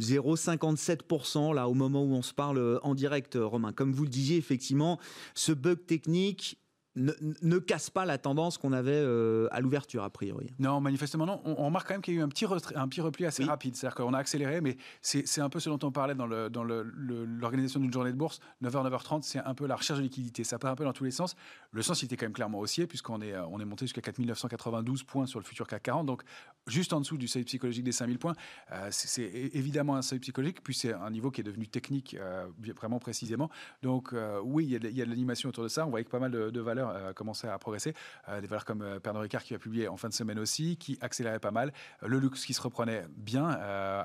0,57 0.00 0.92
7% 0.92 1.54
là 1.54 1.68
au 1.68 1.74
moment 1.74 1.91
où 2.00 2.14
on 2.14 2.22
se 2.22 2.32
parle 2.32 2.58
euh, 2.58 2.78
en 2.82 2.94
direct, 2.94 3.36
euh, 3.36 3.44
Romain. 3.44 3.72
Comme 3.72 3.92
vous 3.92 4.04
le 4.04 4.08
disiez, 4.08 4.36
effectivement, 4.36 4.98
ce 5.34 5.52
bug 5.52 5.84
technique 5.86 6.58
ne, 6.94 7.58
casse 7.58 7.88
pas 7.90 8.04
la 8.04 8.18
tendance 8.18 8.58
qu'on 8.58 8.72
avait 8.72 8.90
euh, 8.92 9.48
à 9.50 9.60
l'ouverture, 9.60 10.02
a 10.04 10.10
priori. 10.10 10.52
Non, 10.58 10.80
manifestement, 10.80 11.24
non. 11.24 11.40
On, 11.44 11.64
remarque 11.66 11.88
quand 11.88 11.94
même 11.94 12.02
qu'il 12.02 12.14
y 12.14 12.16
a 12.18 12.20
eu 12.20 12.22
un 12.22 12.28
petit, 12.28 12.44
un 12.74 12.88
petit 12.88 13.00
repli 13.00 13.24
assez 13.24 13.44
rapide. 13.44 13.76
C'est-à-dire 13.76 13.96
qu'on 13.96 14.12
a 14.12 14.18
accéléré, 14.18 14.60
mais 14.60 14.76
c'est 15.00 15.40
un 15.40 15.48
peu 15.48 15.58
ce 15.58 15.70
dont 15.70 15.78
on 15.82 15.90
parlait 15.90 16.14
dans 16.14 16.26
l'organisation 16.26 17.80
le, 17.80 17.84
dans 17.84 17.86
d'une 17.86 17.92
journée 17.92 18.12
de 18.12 18.16
bourse. 18.16 18.40
9h, 18.62 18.90
9h30, 18.90 19.22
c'est 19.22 19.38
un 19.38 19.54
peu 19.54 19.66
la 19.66 19.76
recherche 19.76 19.98
de 19.98 20.04
liquidité. 20.04 20.44
Ça 20.44 20.58
part 20.58 20.72
un 20.72 20.74
peu 20.76 20.84
dans 20.84 20.92
tous 20.92 21.04
les 21.04 21.10
sens. 21.10 21.34
Le 21.70 21.82
sens, 21.82 22.02
il 22.02 22.06
était 22.06 22.16
quand 22.16 22.26
même 22.26 22.32
clairement 22.32 22.58
haussier, 22.58 22.86
puisqu'on 22.86 23.22
est, 23.22 23.36
on 23.38 23.58
est 23.58 23.64
monté 23.64 23.86
jusqu'à 23.86 24.02
4992 24.02 25.04
points 25.04 25.26
sur 25.26 25.38
le 25.38 25.44
futur 25.44 25.66
CAC 25.66 25.84
40. 25.84 26.06
Donc, 26.06 26.22
juste 26.66 26.92
en 26.92 27.00
dessous 27.00 27.16
du 27.16 27.26
seuil 27.26 27.44
psychologique 27.44 27.84
des 27.84 27.92
5000 27.92 28.18
points. 28.18 28.34
Euh, 28.70 28.88
c'est 28.90 29.22
évidemment 29.22 29.96
un 29.96 30.02
seuil 30.02 30.18
psychologique, 30.18 30.62
puis 30.62 30.74
c'est 30.74 30.92
un 30.92 31.10
niveau 31.10 31.30
qui 31.30 31.40
est 31.40 31.44
devenu 31.44 31.66
technique, 31.68 32.16
euh, 32.20 32.46
vraiment 32.76 32.98
précisément. 32.98 33.50
Donc, 33.82 34.14
oui, 34.44 34.64
il 34.64 34.72
y 34.72 34.76
a 34.76 35.04
de, 35.04 35.10
l'animation 35.10 35.48
autour 35.48 35.64
de 35.64 35.68
ça. 35.68 35.86
On 35.86 35.90
voyait 35.90 36.04
que 36.04 36.10
pas 36.10 36.18
mal 36.18 36.30
de, 36.30 36.50
de 36.50 36.60
valeurs 36.60 36.81
a 36.88 37.12
euh, 37.14 37.52
à 37.52 37.58
progresser. 37.58 37.94
Euh, 38.28 38.40
des 38.40 38.46
valeurs 38.46 38.64
comme 38.64 38.82
euh, 38.82 39.00
Pernod 39.00 39.22
Ricard 39.22 39.42
qui 39.42 39.54
a 39.54 39.58
publié 39.58 39.88
en 39.88 39.96
fin 39.96 40.08
de 40.08 40.14
semaine 40.14 40.38
aussi, 40.38 40.76
qui 40.76 40.98
accélérait 41.00 41.40
pas 41.40 41.50
mal. 41.50 41.72
Le 42.04 42.18
luxe 42.18 42.44
qui 42.44 42.54
se 42.54 42.62
reprenait 42.62 43.04
bien 43.16 43.48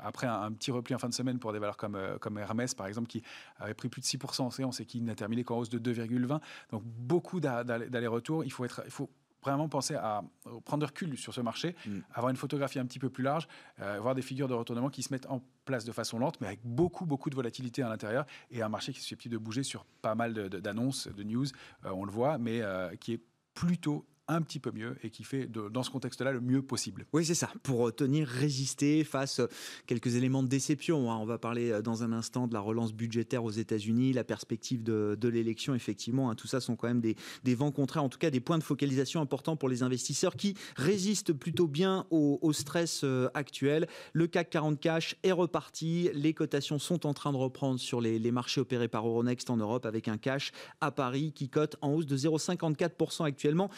après 0.03 0.27
un, 0.27 0.51
petit 0.51 0.71
repli 0.71 0.95
en 0.95 0.99
fin 0.99 1.09
de 1.09 1.13
semaine 1.13 1.39
pour 1.39 1.53
des 1.53 1.59
valeurs 1.59 1.77
comme, 1.77 1.99
comme 2.19 2.37
Hermès 2.37 2.73
par 2.73 2.87
exemple 2.87 3.07
qui 3.07 3.23
avait 3.59 3.73
pris 3.73 3.89
plus 3.89 4.01
de 4.01 4.05
6% 4.05 4.41
en 4.41 4.51
séance 4.51 4.79
et 4.79 4.85
qui 4.85 5.01
n'a 5.01 5.15
terminé 5.15 5.43
qu'en 5.43 5.57
hausse 5.57 5.69
de 5.69 5.79
2,20. 5.79 6.39
Donc 6.71 6.83
beaucoup 6.83 7.39
d'aller-retour. 7.39 8.43
Il 8.43 8.51
faut 8.51 8.65
être, 8.65 8.81
il 8.85 8.91
faut 8.91 9.09
vraiment 9.43 9.69
penser 9.69 9.95
à 9.95 10.23
prendre 10.65 10.85
recul 10.85 11.17
sur 11.17 11.33
ce 11.33 11.41
marché, 11.41 11.75
mm. 11.85 11.99
avoir 12.13 12.29
une 12.29 12.35
photographie 12.35 12.79
un 12.79 12.85
petit 12.85 12.99
peu 12.99 13.09
plus 13.09 13.23
large, 13.23 13.47
euh, 13.81 13.99
voir 14.01 14.15
des 14.15 14.21
figures 14.21 14.47
de 14.47 14.53
retournement 14.53 14.89
qui 14.89 15.03
se 15.03 15.13
mettent 15.13 15.27
en 15.27 15.41
place 15.67 15.85
de 15.85 15.91
façon 15.91 16.17
lente, 16.17 16.41
mais 16.41 16.47
avec 16.47 16.61
beaucoup, 16.63 17.05
beaucoup 17.05 17.29
de 17.29 17.35
volatilité 17.35 17.83
à 17.83 17.89
l'intérieur, 17.89 18.25
et 18.49 18.63
un 18.63 18.69
marché 18.69 18.91
qui 18.91 18.97
est 18.97 19.01
susceptible 19.01 19.33
de 19.33 19.37
bouger 19.37 19.61
sur 19.61 19.85
pas 20.01 20.15
mal 20.15 20.33
d'annonces, 20.33 21.07
de, 21.07 21.23
news, 21.23 21.45
euh, 21.85 21.91
on 21.91 22.05
le 22.05 22.11
voit, 22.11 22.39
mais 22.39 22.61
euh, 22.61 22.95
qui 22.95 23.13
est 23.13 23.21
plutôt 23.53 24.05
un 24.27 24.41
petit 24.41 24.59
peu 24.59 24.71
mieux 24.71 24.97
et 25.03 25.09
qui 25.09 25.23
fait 25.23 25.47
dans 25.47 25.83
ce 25.83 25.89
contexte-là 25.89 26.31
le 26.31 26.41
mieux 26.41 26.61
possible. 26.61 27.05
Oui, 27.13 27.25
c'est 27.25 27.35
ça, 27.35 27.49
pour 27.63 27.93
tenir, 27.95 28.27
résister 28.27 29.03
face 29.03 29.39
à 29.39 29.47
quelques 29.85 30.15
éléments 30.15 30.43
de 30.43 30.47
déception. 30.47 31.11
Hein. 31.11 31.17
On 31.17 31.25
va 31.25 31.37
parler 31.37 31.71
euh, 31.71 31.81
dans 31.81 32.03
un 32.03 32.11
instant 32.11 32.47
de 32.47 32.53
la 32.53 32.59
relance 32.59 32.93
budgétaire 32.93 33.43
aux 33.43 33.51
États-Unis, 33.51 34.13
la 34.13 34.23
perspective 34.23 34.83
de, 34.83 35.27
l'élection, 35.27 35.75
effectivement. 35.75 36.29
Hein. 36.29 36.35
Tout 36.35 36.47
ça 36.47 36.59
sont 36.59 36.75
quand 36.75 36.87
même 36.87 37.01
des, 37.01 37.15
vents 37.55 37.71
contraires, 37.71 38.03
en 38.03 38.09
tout 38.09 38.19
cas 38.19 38.29
des 38.29 38.39
points 38.39 38.57
de 38.57 38.63
focalisation 38.63 39.21
importants 39.21 39.55
pour 39.55 39.69
les 39.69 39.83
investisseurs 39.83 40.35
qui 40.35 40.55
résistent 40.75 41.33
plutôt 41.33 41.67
bien 41.67 42.05
au, 42.09 42.51
stress 42.53 43.01
euh, 43.03 43.29
actuel. 43.33 43.87
Le 44.13 44.27
CAC 44.27 44.49
40 44.49 44.79
cash 44.79 45.15
est 45.23 45.31
reparti, 45.31 46.09
les 46.13 46.33
cotations 46.33 46.79
sont 46.79 47.05
en 47.05 47.13
train 47.13 47.31
de 47.31 47.37
reprendre 47.37 47.79
sur 47.79 48.01
les 48.01 48.31
marchés 48.31 48.61
opérés 48.61 48.87
par 48.87 49.07
Euronext 49.07 49.49
en 49.49 49.57
Europe 49.57 49.85
avec 49.85 50.07
un 50.07 50.17
cash 50.17 50.51
à 50.81 50.91
Paris 50.91 51.31
qui 51.33 51.49
cote 51.49 51.75
en 51.81 51.91
hausse 51.91 52.05
de 52.05 52.17
0,54% 52.17 53.25
actuellement. 53.25 53.69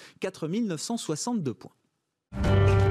1962 0.47 1.53
points. 1.53 2.88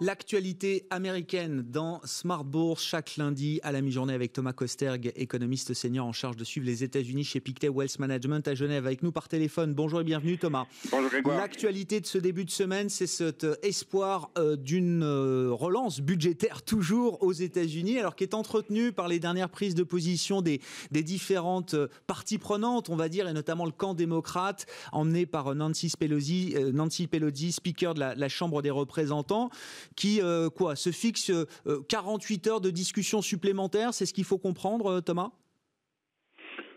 L'actualité 0.00 0.86
américaine 0.90 1.64
dans 1.68 2.00
Smart 2.04 2.44
Bourse 2.44 2.84
chaque 2.84 3.16
lundi 3.16 3.58
à 3.64 3.72
la 3.72 3.80
mi-journée 3.80 4.14
avec 4.14 4.32
Thomas 4.32 4.52
Kosterg, 4.52 5.12
économiste 5.16 5.74
senior 5.74 6.06
en 6.06 6.12
charge 6.12 6.36
de 6.36 6.44
suivre 6.44 6.66
les 6.66 6.84
États-Unis 6.84 7.24
chez 7.24 7.40
Pictet 7.40 7.68
Wealth 7.68 7.98
Management 7.98 8.46
à 8.46 8.54
Genève 8.54 8.86
avec 8.86 9.02
nous 9.02 9.10
par 9.10 9.26
téléphone. 9.26 9.74
Bonjour 9.74 10.00
et 10.00 10.04
bienvenue 10.04 10.38
Thomas. 10.38 10.66
Bonjour 10.92 11.10
Grégoire. 11.10 11.38
L'actualité 11.38 12.00
de 12.00 12.06
ce 12.06 12.16
début 12.16 12.44
de 12.44 12.50
semaine, 12.50 12.88
c'est 12.88 13.08
cet 13.08 13.42
euh, 13.42 13.56
espoir 13.64 14.30
euh, 14.38 14.54
d'une 14.54 15.02
euh, 15.02 15.50
relance 15.50 16.00
budgétaire 16.00 16.62
toujours 16.64 17.20
aux 17.24 17.32
États-Unis, 17.32 17.98
alors 17.98 18.14
qui 18.14 18.22
est 18.22 18.34
entretenu 18.34 18.92
par 18.92 19.08
les 19.08 19.18
dernières 19.18 19.50
prises 19.50 19.74
de 19.74 19.82
position 19.82 20.42
des, 20.42 20.60
des 20.92 21.02
différentes 21.02 21.74
parties 22.06 22.38
prenantes, 22.38 22.88
on 22.88 22.94
va 22.94 23.08
dire, 23.08 23.26
et 23.26 23.32
notamment 23.32 23.64
le 23.64 23.72
camp 23.72 23.94
démocrate 23.94 24.66
emmené 24.92 25.26
par 25.26 25.56
Nancy 25.56 25.90
Pelosi, 25.98 26.54
Nancy 26.72 27.08
Pelosi, 27.08 27.50
speaker 27.50 27.94
de 27.94 28.00
la, 28.00 28.14
la 28.14 28.28
Chambre 28.28 28.62
des 28.62 28.70
représentants 28.70 29.50
qui 29.96 30.20
euh, 30.22 30.48
quoi 30.50 30.76
se 30.76 30.90
fixe 30.90 31.32
48 31.88 32.46
euh, 32.46 32.50
heures 32.50 32.60
de 32.60 32.70
discussion 32.70 33.22
supplémentaire. 33.22 33.94
C'est 33.94 34.06
ce 34.06 34.14
qu'il 34.14 34.24
faut 34.24 34.38
comprendre, 34.38 34.86
euh, 34.86 35.00
Thomas? 35.00 35.30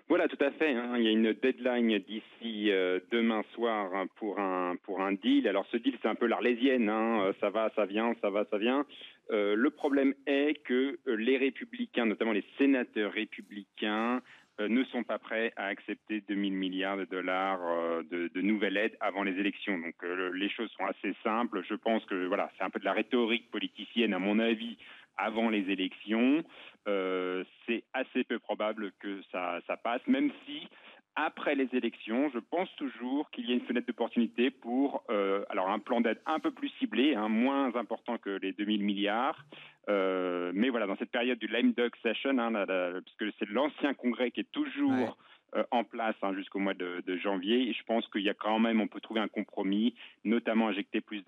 Voilà, 0.09 0.27
tout 0.27 0.43
à 0.43 0.51
fait. 0.51 0.73
Hein. 0.73 0.97
Il 0.97 1.03
y 1.03 1.07
a 1.07 1.11
une 1.11 1.33
deadline 1.33 1.99
d'ici 1.99 2.69
demain 3.11 3.43
soir 3.53 3.89
pour 4.17 4.39
un 4.39 4.75
pour 4.83 4.99
un 4.99 5.13
deal. 5.13 5.47
Alors 5.47 5.65
ce 5.71 5.77
deal, 5.77 5.97
c'est 6.01 6.09
un 6.09 6.15
peu 6.15 6.25
l'arlésienne. 6.25 6.89
Hein. 6.89 7.31
Ça 7.39 7.49
va, 7.49 7.71
ça 7.77 7.85
vient, 7.85 8.13
ça 8.21 8.29
va, 8.29 8.43
ça 8.51 8.57
vient. 8.57 8.85
le 9.29 9.69
problème 9.69 10.13
est 10.27 10.61
que 10.65 10.99
les 11.05 11.37
républicains, 11.37 12.05
notamment 12.05 12.33
les 12.33 12.43
sénateurs 12.57 13.13
républicains, 13.13 14.21
ne 14.67 14.83
sont 14.85 15.03
pas 15.03 15.19
prêts 15.19 15.53
à 15.55 15.65
accepter 15.65 16.21
2000 16.21 16.53
milliards 16.53 16.97
de 16.97 17.05
dollars 17.05 17.59
euh, 17.63 18.03
de, 18.03 18.41
nouvelles 18.41 18.77
aides 18.77 18.97
avant 18.99 19.23
les 19.23 19.37
élections. 19.39 19.77
Donc 19.77 19.95
euh, 20.03 20.31
les 20.33 20.49
choses 20.49 20.71
sont 20.71 20.85
assez 20.85 21.15
simples. 21.23 21.63
Je 21.67 21.75
pense 21.75 22.03
que 22.05 22.25
voilà, 22.27 22.51
c'est 22.57 22.63
un 22.63 22.69
peu 22.69 22.79
de 22.79 22.85
la 22.85 22.93
rhétorique 22.93 23.49
politicienne, 23.51 24.13
à 24.13 24.19
mon 24.19 24.39
avis, 24.39 24.77
avant 25.17 25.49
les 25.49 25.69
élections. 25.69 26.43
c'est 26.85 27.83
assez 27.93 28.23
peu 28.23 28.39
probable 28.39 28.91
que 28.99 29.21
ça 29.31 29.77
passe, 29.83 30.05
même 30.07 30.31
si 30.45 30.67
après 31.15 31.55
les 31.55 31.67
élections, 31.73 32.29
je 32.33 32.39
pense 32.39 32.73
toujours 32.77 33.29
qu'il 33.31 33.49
y 33.49 33.51
a 33.51 33.55
une 33.55 33.65
fenêtre 33.65 33.87
d'opportunité 33.87 34.49
pour 34.49 35.03
euh, 35.09 35.43
alors 35.49 35.69
un 35.69 35.79
plan 35.79 36.01
d'aide 36.01 36.21
un 36.25 36.39
peu 36.39 36.51
plus 36.51 36.69
ciblé, 36.79 37.15
hein, 37.15 37.27
moins 37.27 37.75
important 37.75 38.17
que 38.17 38.29
les 38.41 38.53
2000 38.53 38.83
milliards. 38.83 39.45
Euh, 39.89 40.51
mais 40.53 40.69
voilà, 40.69 40.85
dans 40.85 40.95
cette 40.95 41.11
période 41.11 41.39
du 41.39 41.47
lame 41.47 41.73
duck 41.73 41.95
session, 42.03 42.37
hein, 42.37 42.65
puisque 43.05 43.35
c'est 43.39 43.49
l'ancien 43.49 43.93
congrès 43.93 44.31
qui 44.31 44.41
est 44.41 44.51
toujours 44.51 45.17
euh, 45.53 45.63
en 45.71 45.83
place 45.83 46.15
hein, 46.21 46.33
jusqu'au 46.33 46.59
mois 46.59 46.73
de, 46.73 47.17
janvier. 47.17 47.69
Et 47.69 47.73
je 47.73 47.83
pense 47.83 48.07
qu'il 48.07 48.21
y 48.21 48.29
a 48.29 48.33
quand 48.33 48.59
même, 48.59 48.79
on 48.79 48.87
peut 48.87 49.01
trouver 49.01 49.19
un 49.19 49.27
compromis, 49.27 49.93
notamment 50.23 50.69
injecter 50.69 51.01
plus 51.01 51.23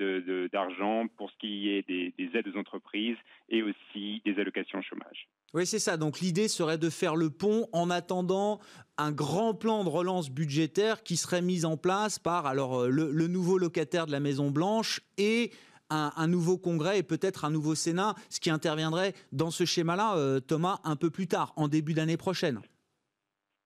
d'argent 0.51 1.07
pour 1.17 1.29
ce 1.29 1.37
qui 1.37 1.69
est 1.69 1.85
des, 1.85 2.13
aides 2.33 2.47
aux 2.47 2.57
entreprises 2.57 3.17
et 3.49 3.63
aussi 3.63 4.21
des 4.23 4.39
allocations 4.39 4.81
chômage. 4.81 5.27
Oui, 5.53 5.67
c'est 5.67 5.79
ça. 5.79 5.97
Donc 5.97 6.19
l'idée 6.19 6.47
serait 6.47 6.77
de 6.77 6.89
faire 6.89 7.15
le 7.15 7.29
pont 7.29 7.67
en 7.73 7.89
attendant 7.89 8.59
un 8.97 9.11
grand 9.11 9.53
plan 9.53 9.83
de 9.83 9.89
relance 9.89 10.29
budgétaire 10.29 11.03
qui 11.03 11.17
serait 11.17 11.41
mis 11.41 11.65
en 11.65 11.77
place 11.77 12.19
par 12.19 12.45
alors 12.45 12.81
euh, 12.81 12.87
le, 12.89 13.27
nouveau 13.27 13.57
locataire 13.57 14.05
de 14.05 14.11
la 14.11 14.19
Maison 14.19 14.51
Blanche 14.51 15.01
et 15.17 15.51
un, 15.89 16.25
nouveau 16.25 16.57
Congrès 16.57 16.97
et 16.97 17.03
peut-être 17.03 17.45
un 17.45 17.51
nouveau 17.51 17.75
Sénat, 17.75 18.15
ce 18.31 18.39
qui 18.39 18.49
interviendrait 18.49 19.13
dans 19.31 19.51
ce 19.51 19.63
schéma-là, 19.63 20.39
Thomas, 20.41 20.79
un 20.83 20.95
peu 20.95 21.11
plus 21.11 21.27
tard, 21.27 21.53
en 21.55 21.67
début 21.67 21.93
d'année 21.93 22.17
prochaine. 22.17 22.59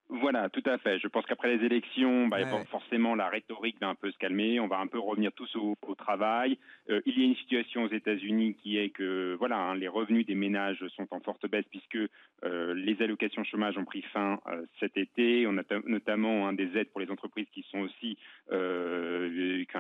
Voilà, 0.10 0.48
tout 0.50 0.64
à 0.66 0.78
fait. 0.78 1.00
Je 1.00 1.08
pense 1.10 1.26
qu'après 1.26 1.58
les 1.58 1.66
élections, 1.66 2.28
bah, 2.28 2.38
forcément 2.72 3.14
la 3.14 3.28
rhétorique 3.28 3.76
va 3.82 3.90
un 3.90 3.96
peu 3.96 4.10
se 4.10 4.18
calmer. 4.18 4.58
On 4.60 4.68
va 4.68 4.80
un 4.80 4.88
peu 4.88 5.00
revenir 5.00 5.34
tous 5.34 5.54
au, 5.58 5.76
travail. 5.96 6.58
Euh, 6.90 7.02
il 7.06 7.20
y 7.20 7.24
a 7.24 7.26
une 7.26 7.36
situation 7.36 7.84
aux 7.84 7.90
États-Unis 7.90 8.56
qui 8.62 8.78
est 8.78 8.90
que 8.90 9.36
voilà, 9.40 9.58
hein, 9.58 9.76
les 9.76 9.88
revenus 9.88 10.26
des 10.26 10.36
ménages 10.36 10.86
sont 10.96 11.08
en 11.12 11.20
forte 11.20 11.50
baisse 11.50 11.66
puisque 11.70 11.98
euh, 12.46 12.74
les 12.76 13.02
allocations 13.02 13.44
chômage 13.44 13.78
ont 13.78 13.84
pris 13.84 14.04
fin 14.14 14.40
euh, 14.48 14.64
cet 14.80 14.96
été. 14.96 15.46
On 15.48 15.58
a 15.58 15.64
notamment 15.86 16.48
hein, 16.48 16.54
des 16.54 16.78
aides 16.78 16.90
pour 16.90 17.02
les 17.02 17.12
entreprises 17.12 17.48
qui 17.52 17.66
sont 17.70 17.80
aussi 17.80 18.18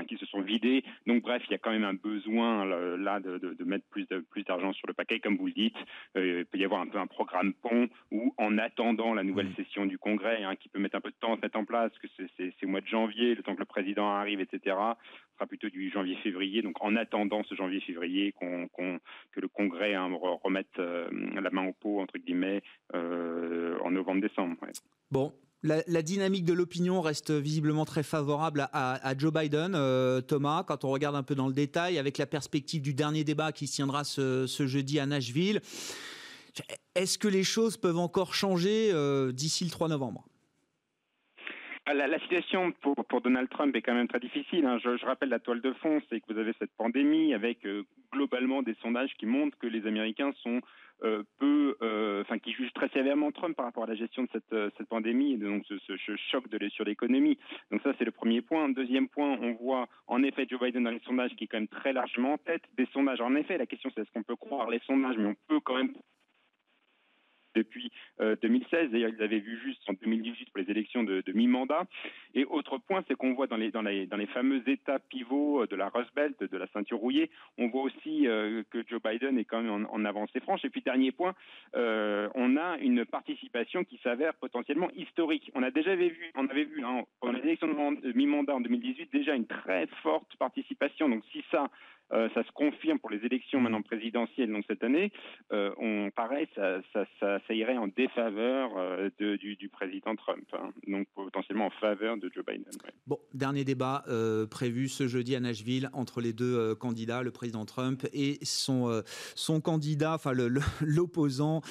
qui 0.08 0.18
se 0.18 0.26
sont 0.28 0.42
vidées. 0.42 0.84
Donc 1.06 1.24
bref, 1.24 1.44
il 1.48 1.52
y 1.52 1.56
a 1.56 1.58
quand 1.58 1.72
même 1.72 1.84
un 1.84 1.94
besoin 1.94 2.66
là 2.98 3.20
de, 3.20 3.38
de, 3.40 3.54
de 3.54 3.64
mettre 3.66 3.86
plus 3.90 4.08
de, 4.08 4.20
plus 4.20 4.44
d'argent 4.44 4.72
sur 4.72 4.88
le 4.88 4.94
paquet, 4.94 5.20
comme 5.20 5.36
vous 5.36 5.48
le 5.48 5.52
dites. 5.52 5.76
il 6.16 6.46
peut 6.46 6.58
y 6.58 6.64
avoir 6.64 6.82
un 6.82 6.88
peu 6.88 6.98
un 6.98 7.08
programme 7.08 7.54
pont 7.54 7.90
où, 8.12 8.34
en 8.38 8.58
attendant 8.58 9.14
la 9.14 9.24
nouvelle 9.24 9.54
session 9.56 9.86
du 9.86 9.98
Congrès 9.98 10.17
Hein, 10.26 10.56
qui 10.56 10.70
peut 10.70 10.80
mettre 10.80 10.96
un 10.96 11.02
peu 11.02 11.10
de 11.10 11.16
temps 11.20 11.34
à 11.34 11.36
se 11.38 11.42
mettre 11.42 11.58
en 11.58 11.66
place, 11.66 11.92
que 12.02 12.08
c'est 12.38 12.54
au 12.64 12.68
mois 12.68 12.82
de 12.82 12.88
janvier, 12.88 13.36
le 13.36 13.44
temps 13.44 13.54
que 13.54 13.60
le 13.60 13.66
président 13.66 14.10
arrive, 14.10 14.40
etc. 14.40 14.60
Ce 14.66 15.34
sera 15.36 15.48
plutôt 15.48 15.70
du 15.70 15.90
janvier-février. 15.92 16.62
Donc 16.62 16.76
en 16.82 16.96
attendant 16.96 17.44
ce 17.44 17.56
janvier-février, 17.56 18.34
que 18.40 19.40
le 19.40 19.48
Congrès 19.48 19.94
hein, 19.94 20.10
remette 20.44 20.68
euh, 20.80 21.10
la 21.42 21.50
main 21.52 21.68
au 21.68 21.74
pot, 21.74 22.00
entre 22.00 22.18
guillemets, 22.18 22.62
euh, 22.96 23.78
en 23.84 23.92
novembre-décembre. 23.92 24.56
Bon, 25.12 25.34
la, 25.64 26.02
dynamique 26.02 26.46
de 26.46 26.54
l'opinion 26.54 27.02
reste 27.02 27.32
visiblement 27.32 27.86
très 27.86 28.04
favorable 28.04 28.68
à, 28.74 29.14
Joe 29.18 29.34
Biden, 29.34 29.74
euh, 29.76 30.22
Thomas, 30.22 30.64
quand 30.64 30.84
on 30.84 30.90
regarde 30.90 31.16
un 31.16 31.24
peu 31.24 31.36
dans 31.36 31.48
le 31.48 31.54
détail, 31.54 31.98
avec 31.98 32.18
la 32.18 32.26
perspective 32.26 32.82
du 32.82 32.94
dernier 32.94 33.24
débat 33.24 33.52
qui 33.52 33.68
se 33.68 33.76
tiendra 33.76 34.04
ce 34.04 34.48
jeudi 34.66 35.00
à 35.00 35.06
Nashville. 35.06 35.62
Est-ce 36.96 37.18
que 37.18 37.28
les 37.28 37.44
choses 37.44 37.78
peuvent 37.78 38.00
encore 38.00 38.34
changer 38.34 38.92
euh, 38.92 39.32
d'ici 39.32 39.64
le 39.64 39.70
3 39.70 39.88
novembre? 39.88 40.26
Ah, 41.86 41.94
la, 41.94 42.20
situation 42.20 42.74
pour, 42.82 43.22
Donald 43.22 43.50
Trump 43.50 43.74
est 43.76 43.82
quand 43.82 43.94
même 43.94 44.10
très 44.10 44.20
difficile. 44.20 44.66
Hein. 44.66 44.78
Je, 44.84 45.06
rappelle 45.06 45.30
la 45.30 45.40
toile 45.40 45.62
de 45.62 45.72
fond, 45.74 46.02
c'est 46.10 46.20
que 46.20 46.34
vous 46.34 46.40
avez 46.40 46.54
cette 46.60 46.76
pandémie 46.78 47.34
avec 47.34 47.66
euh, 47.66 47.84
globalement 48.12 48.62
des 48.62 48.76
sondages 48.82 49.14
qui 49.18 49.26
montrent 49.26 49.58
que 49.58 49.68
les 49.68 49.88
Américains 49.88 50.34
sont 50.44 50.60
euh, 51.04 51.24
peu, 51.40 51.78
enfin, 52.22 52.40
qui 52.40 52.52
jugent 52.52 52.74
très 52.74 52.90
sévèrement 52.90 53.32
Trump 53.32 53.56
par 53.56 53.66
rapport 53.66 53.84
à 53.84 53.88
la 53.88 53.96
gestion 53.96 54.24
de 54.24 54.30
cette, 54.34 54.90
pandémie 54.90 55.34
et 55.34 55.38
donc 55.38 55.64
ce, 55.68 56.16
choc 56.30 56.50
de, 56.50 56.68
sur 56.70 56.84
l'économie. 56.84 57.38
Donc 57.72 57.82
ça, 57.84 57.94
c'est 57.98 58.06
le 58.06 58.12
premier 58.12 58.42
point. 58.42 58.68
Deuxième 58.68 59.08
point, 59.08 59.38
on 59.42 59.54
voit 59.54 59.88
en 60.08 60.24
effet 60.24 60.46
Joe 60.50 60.60
Biden 60.60 60.84
dans 60.84 60.92
les 60.92 61.02
sondages 61.06 61.36
qui 61.38 61.46
est 61.46 61.48
quand 61.48 61.60
même 61.60 61.70
très 61.70 61.94
largement 61.94 62.34
en 62.34 62.38
tête. 62.38 62.64
Des 62.76 62.88
sondages, 62.92 63.22
en 63.22 63.36
effet, 63.36 63.58
la 63.58 63.66
question 63.66 63.90
c'est 63.96 64.02
est-ce 64.02 64.12
qu'on 64.12 64.24
peut 64.24 64.36
croire 64.36 64.70
les 64.70 64.80
sondages, 64.80 65.16
mais 65.18 65.28
on 65.28 65.36
peut 65.48 65.62
quand 65.62 65.78
même 65.78 65.94
depuis 67.58 67.92
2016. 68.20 68.72
Euh, 68.74 68.88
D'ailleurs, 68.88 69.12
ils 69.18 69.24
avaient 69.24 69.40
vu 69.40 69.60
juste 69.64 69.82
en 69.90 69.94
2018 69.94 70.50
pour 70.52 70.60
les 70.60 70.72
élections 70.72 71.04
de, 71.04 71.24
mi-mandat. 71.34 71.86
Et 72.34 72.46
autre 72.46 72.78
point, 72.78 73.04
c'est 73.08 73.16
qu'on 73.16 73.34
voit 73.34 73.48
dans 73.48 73.58
les, 73.58 73.72
dans, 73.72 73.84
dans 73.84 74.18
les 74.18 74.28
fameux 74.28 74.62
États 74.68 75.00
pivots 75.00 75.66
de 75.66 75.76
la 75.76 75.90
Rust 75.90 76.14
Belt, 76.16 76.40
de 76.40 76.58
la 76.58 76.68
ceinture 76.68 76.98
rouillée, 76.98 77.30
on 77.58 77.68
voit 77.68 77.84
aussi 77.84 78.28
euh, 78.28 78.64
que 78.72 78.84
Joe 78.88 79.02
Biden 79.02 79.38
est 79.38 79.46
quand 79.46 79.62
même 79.62 79.88
en, 79.90 80.06
avancée 80.06 80.40
franche. 80.40 80.64
Et 80.66 80.70
puis, 80.70 80.82
dernier 80.82 81.12
point, 81.12 81.34
euh, 81.76 82.30
on 82.36 82.58
a 82.58 82.78
une 82.80 83.06
participation 83.06 83.84
qui 83.84 84.00
s'avère 84.04 84.34
potentiellement 84.36 84.90
historique. 84.96 85.52
On 85.56 85.64
a 85.64 85.72
déjà 85.72 85.96
vu, 85.96 86.32
on 86.36 86.48
avait 86.48 86.66
vu 86.66 86.84
hein, 86.84 87.04
pendant 87.20 87.34
les 87.34 87.44
élections 87.44 87.68
de 87.68 88.12
mi-mandat 88.14 88.56
en 88.56 88.62
2018 88.62 89.12
déjà 89.12 89.36
une 89.36 89.48
très 89.48 89.88
forte 90.04 90.36
participation. 90.38 91.10
Donc, 91.10 91.24
si 91.32 91.44
ça 91.52 91.70
euh, 92.14 92.30
ça 92.34 92.44
se 92.44 92.52
confirme 92.54 93.00
pour 93.00 93.10
les 93.10 93.26
élections 93.26 93.60
maintenant 93.60 93.82
présidentielles 93.82 94.52
donc 94.52 94.64
cette 94.68 94.84
année. 94.84 95.12
Euh, 95.52 95.72
on 95.78 96.10
pareil, 96.12 96.48
ça, 96.56 96.80
ça, 96.94 97.06
ça, 97.20 97.40
ça, 97.46 97.54
irait 97.54 97.78
en 97.78 97.88
défaveur 97.88 98.72
euh, 98.78 99.10
de, 99.20 99.36
du, 99.36 99.56
du, 99.56 99.68
président 99.68 100.16
Trump, 100.16 100.46
hein. 100.54 100.72
donc 100.88 101.08
potentiellement 101.16 101.66
en 101.66 101.70
faveur 101.70 102.18
de 102.18 102.30
Joe 102.34 102.46
Biden. 102.46 102.64
Bon, 103.08 103.20
dernier 103.34 103.64
débat 103.64 104.06
prévu 104.50 104.88
ce 104.88 105.08
jeudi 105.08 105.36
à 105.36 105.40
Nashville 105.40 105.90
entre 105.94 106.22
les 106.22 106.34
deux 106.34 106.76
candidats, 106.76 107.24
le 107.24 107.32
président 107.32 107.66
Trump 107.66 108.06
et 108.14 108.38
son 108.44 109.02
son 109.36 109.62
candidat, 109.62 110.16
enfin 110.16 110.34
l'opposant 110.82 111.62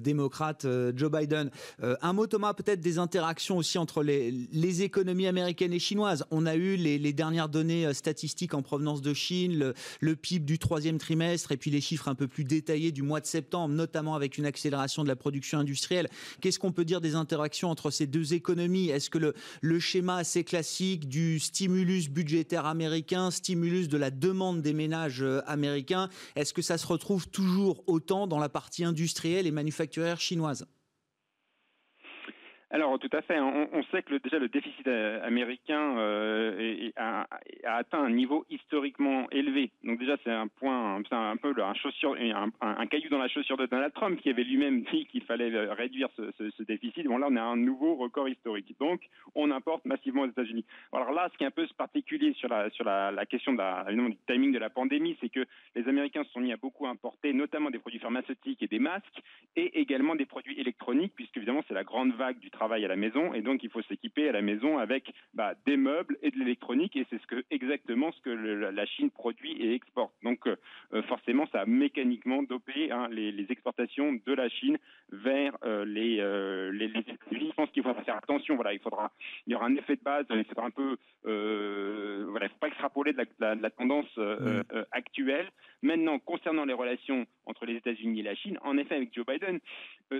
démocrate 0.00 0.66
Joe 0.94 1.10
Biden. 1.10 1.50
un 1.80 2.12
mot 2.12 2.26
Thomas, 2.26 2.54
peut-être 2.54 2.80
des 2.80 2.98
interactions 2.98 3.56
aussi 3.56 3.78
entre 3.78 4.02
les, 4.02 4.30
les 4.30 4.82
économies 4.82 5.26
américaines 5.26 5.72
et 5.72 5.78
chinoises. 5.78 6.24
On 6.30 6.46
a 6.46 6.54
eu 6.54 6.76
les, 6.76 6.98
les 6.98 7.12
dernières 7.12 7.48
données 7.48 7.92
statistiques 7.94 8.54
en 8.54 8.62
provenance 8.62 9.02
de 9.02 9.14
Chine. 9.14 9.58
Le, 9.58 9.71
le, 10.00 10.16
PIB 10.16 10.44
du 10.44 10.58
troisième 10.58 10.98
trimestre 10.98 11.52
et 11.52 11.56
puis 11.56 11.70
les 11.70 11.80
chiffres 11.80 12.08
un 12.08 12.14
peu 12.14 12.28
plus 12.28 12.44
détaillés 12.44 12.92
du 12.92 13.02
mois 13.02 13.20
de 13.20 13.26
septembre, 13.26 13.74
notamment 13.74 14.14
avec 14.14 14.38
une 14.38 14.46
accélération 14.46 15.02
de 15.02 15.08
la 15.08 15.16
production 15.16 15.58
industrielle. 15.58 16.08
Qu'est-ce 16.40 16.58
qu'on 16.58 16.72
peut 16.72 16.84
dire 16.84 17.00
des 17.00 17.14
interactions 17.14 17.70
entre 17.70 17.90
ces 17.90 18.06
deux 18.06 18.34
économies? 18.34 18.90
Est-ce 18.90 19.10
que 19.10 19.18
le, 19.18 19.78
schéma 19.80 20.16
assez 20.16 20.44
classique 20.44 21.08
du 21.08 21.40
stimulus 21.40 22.08
budgétaire 22.08 22.66
américain, 22.66 23.30
stimulus 23.30 23.88
de 23.88 23.96
la 23.96 24.10
demande 24.10 24.62
des 24.62 24.72
ménages 24.72 25.22
euh, 25.22 25.40
américains, 25.46 26.08
est-ce 26.36 26.54
que 26.54 26.62
ça 26.62 26.78
se 26.78 26.86
retrouve 26.86 27.28
toujours 27.28 27.82
autant 27.86 28.26
dans 28.26 28.38
la 28.38 28.48
partie 28.48 28.84
industrielle 28.84 29.46
et 29.46 29.50
manufacturière 29.50 30.20
chinoise? 30.20 30.66
Alors 32.72 32.98
tout 32.98 33.10
à 33.12 33.20
fait. 33.20 33.38
On, 33.38 33.82
sait 33.90 34.02
que 34.02 34.14
déjà 34.14 34.38
le 34.38 34.48
déficit 34.48 34.86
euh, 34.86 35.22
américain 35.26 35.94
euh, 35.98 36.90
a, 36.96 37.26
atteint 37.64 38.02
un 38.02 38.08
niveau 38.08 38.46
historiquement 38.48 39.28
élevé. 39.30 39.70
Donc 39.84 39.98
déjà 39.98 40.16
c'est 40.24 40.32
un 40.32 40.48
point, 40.48 41.02
c'est 41.06 41.14
un 41.14 41.36
peu 41.36 41.54
un, 41.60 42.50
un, 42.62 42.86
caillou 42.86 43.10
dans 43.10 43.18
la 43.18 43.28
chaussure 43.28 43.58
de 43.58 43.66
Donald 43.66 43.92
Trump 43.92 44.18
qui 44.22 44.30
avait 44.30 44.44
lui-même 44.44 44.82
dit 44.92 45.04
qu'il 45.04 45.22
fallait 45.24 45.52
euh, 45.52 45.74
réduire 45.74 46.08
ce, 46.16 46.62
déficit. 46.62 47.06
Bon 47.06 47.18
là 47.18 47.26
on 47.30 47.36
a 47.36 47.42
un 47.42 47.56
nouveau 47.56 47.96
record 47.96 48.26
historique. 48.26 48.74
Donc 48.80 49.02
on 49.34 49.50
importe 49.50 49.84
massivement 49.84 50.22
aux 50.22 50.28
États-Unis. 50.28 50.64
Alors 50.94 51.12
là 51.12 51.28
ce 51.30 51.36
qui 51.36 51.44
est 51.44 51.48
un 51.48 51.50
peu 51.50 51.66
particulier 51.76 52.32
sur 52.38 52.48
la 52.48 52.70
sur 52.70 52.86
la, 52.86 53.26
question 53.26 53.52
de 53.52 53.58
la, 53.58 53.84
du 53.84 54.16
timing 54.26 54.50
de 54.50 54.58
la 54.58 54.70
pandémie, 54.70 55.18
c'est 55.20 55.28
que 55.28 55.44
les 55.74 55.86
Américains 55.88 56.24
se 56.24 56.30
sont 56.30 56.40
mis 56.40 56.54
à 56.54 56.56
beaucoup 56.56 56.86
importer, 56.86 57.34
notamment 57.34 57.68
des 57.68 57.78
produits 57.78 58.00
pharmaceutiques 58.00 58.62
et 58.62 58.66
des 58.66 58.78
masques, 58.78 59.20
et 59.56 59.78
également 59.78 60.14
des 60.14 60.24
produits 60.24 60.58
électroniques, 60.58 61.12
puisque 61.14 61.36
évidemment 61.36 61.62
c'est 61.68 61.74
la 61.74 61.84
grande 61.84 62.14
vague 62.14 62.38
du 62.38 62.50
travail 62.50 62.61
travail 62.62 62.84
à 62.84 62.88
la 62.88 62.96
maison 62.96 63.34
et 63.34 63.42
donc 63.42 63.64
il 63.64 63.70
faut 63.70 63.82
s'équiper 63.82 64.28
à 64.28 64.32
la 64.32 64.40
maison 64.40 64.78
avec 64.78 65.12
bah, 65.34 65.54
des 65.66 65.76
meubles 65.76 66.16
et 66.22 66.30
de 66.30 66.38
l'électronique 66.38 66.94
et 66.94 67.04
c'est 67.10 67.20
ce 67.20 67.26
que 67.26 67.44
exactement 67.50 68.12
ce 68.12 68.20
que 68.20 68.30
la 68.30 68.86
Chine 68.86 69.10
produit 69.10 69.54
et 69.60 69.74
exporte. 69.74 70.12
Donc 70.22 70.46
euh, 70.46 70.54
euh, 70.94 71.02
forcément 71.02 71.46
ça 71.50 71.62
a 71.62 71.66
mécaniquement 71.66 72.44
dopé 72.44 72.92
hein, 72.92 73.08
les, 73.10 73.46
exportations 73.50 74.12
de 74.12 74.32
la 74.32 74.48
Chine 74.48 74.78
vers 75.10 75.56
euh, 75.64 75.84
les, 75.84 76.18
les, 76.78 76.86
les 76.86 77.00
États-Unis. 77.00 77.48
Je 77.50 77.56
pense 77.56 77.70
qu'il 77.72 77.82
faudra 77.82 78.00
faire 78.04 78.16
attention. 78.16 78.54
Voilà, 78.54 78.72
il 78.72 78.78
faudra 78.78 79.10
il 79.46 79.52
y 79.52 79.56
aura 79.56 79.66
un 79.66 79.74
effet 79.74 79.96
de 79.96 80.02
base. 80.02 80.26
Il 80.30 80.44
faudra 80.44 80.66
un 80.66 80.70
peu 80.70 80.96
voilà, 81.24 82.46
il 82.46 82.50
faut 82.50 82.60
pas 82.60 82.68
extrapoler 82.68 83.12
de 83.12 83.26
la, 83.40 83.56
de 83.56 83.62
la, 83.62 83.70
tendance 83.70 84.12
actuelle. 84.92 85.50
Maintenant 85.82 86.18
concernant 86.18 86.64
les 86.64 86.74
relations 86.74 87.26
entre 87.46 87.66
les 87.66 87.74
États-Unis 87.74 88.20
et 88.20 88.22
la 88.22 88.34
Chine, 88.34 88.58
en 88.62 88.78
effet 88.78 88.94
avec 88.94 89.12
Joe 89.12 89.26
Biden, 89.26 89.58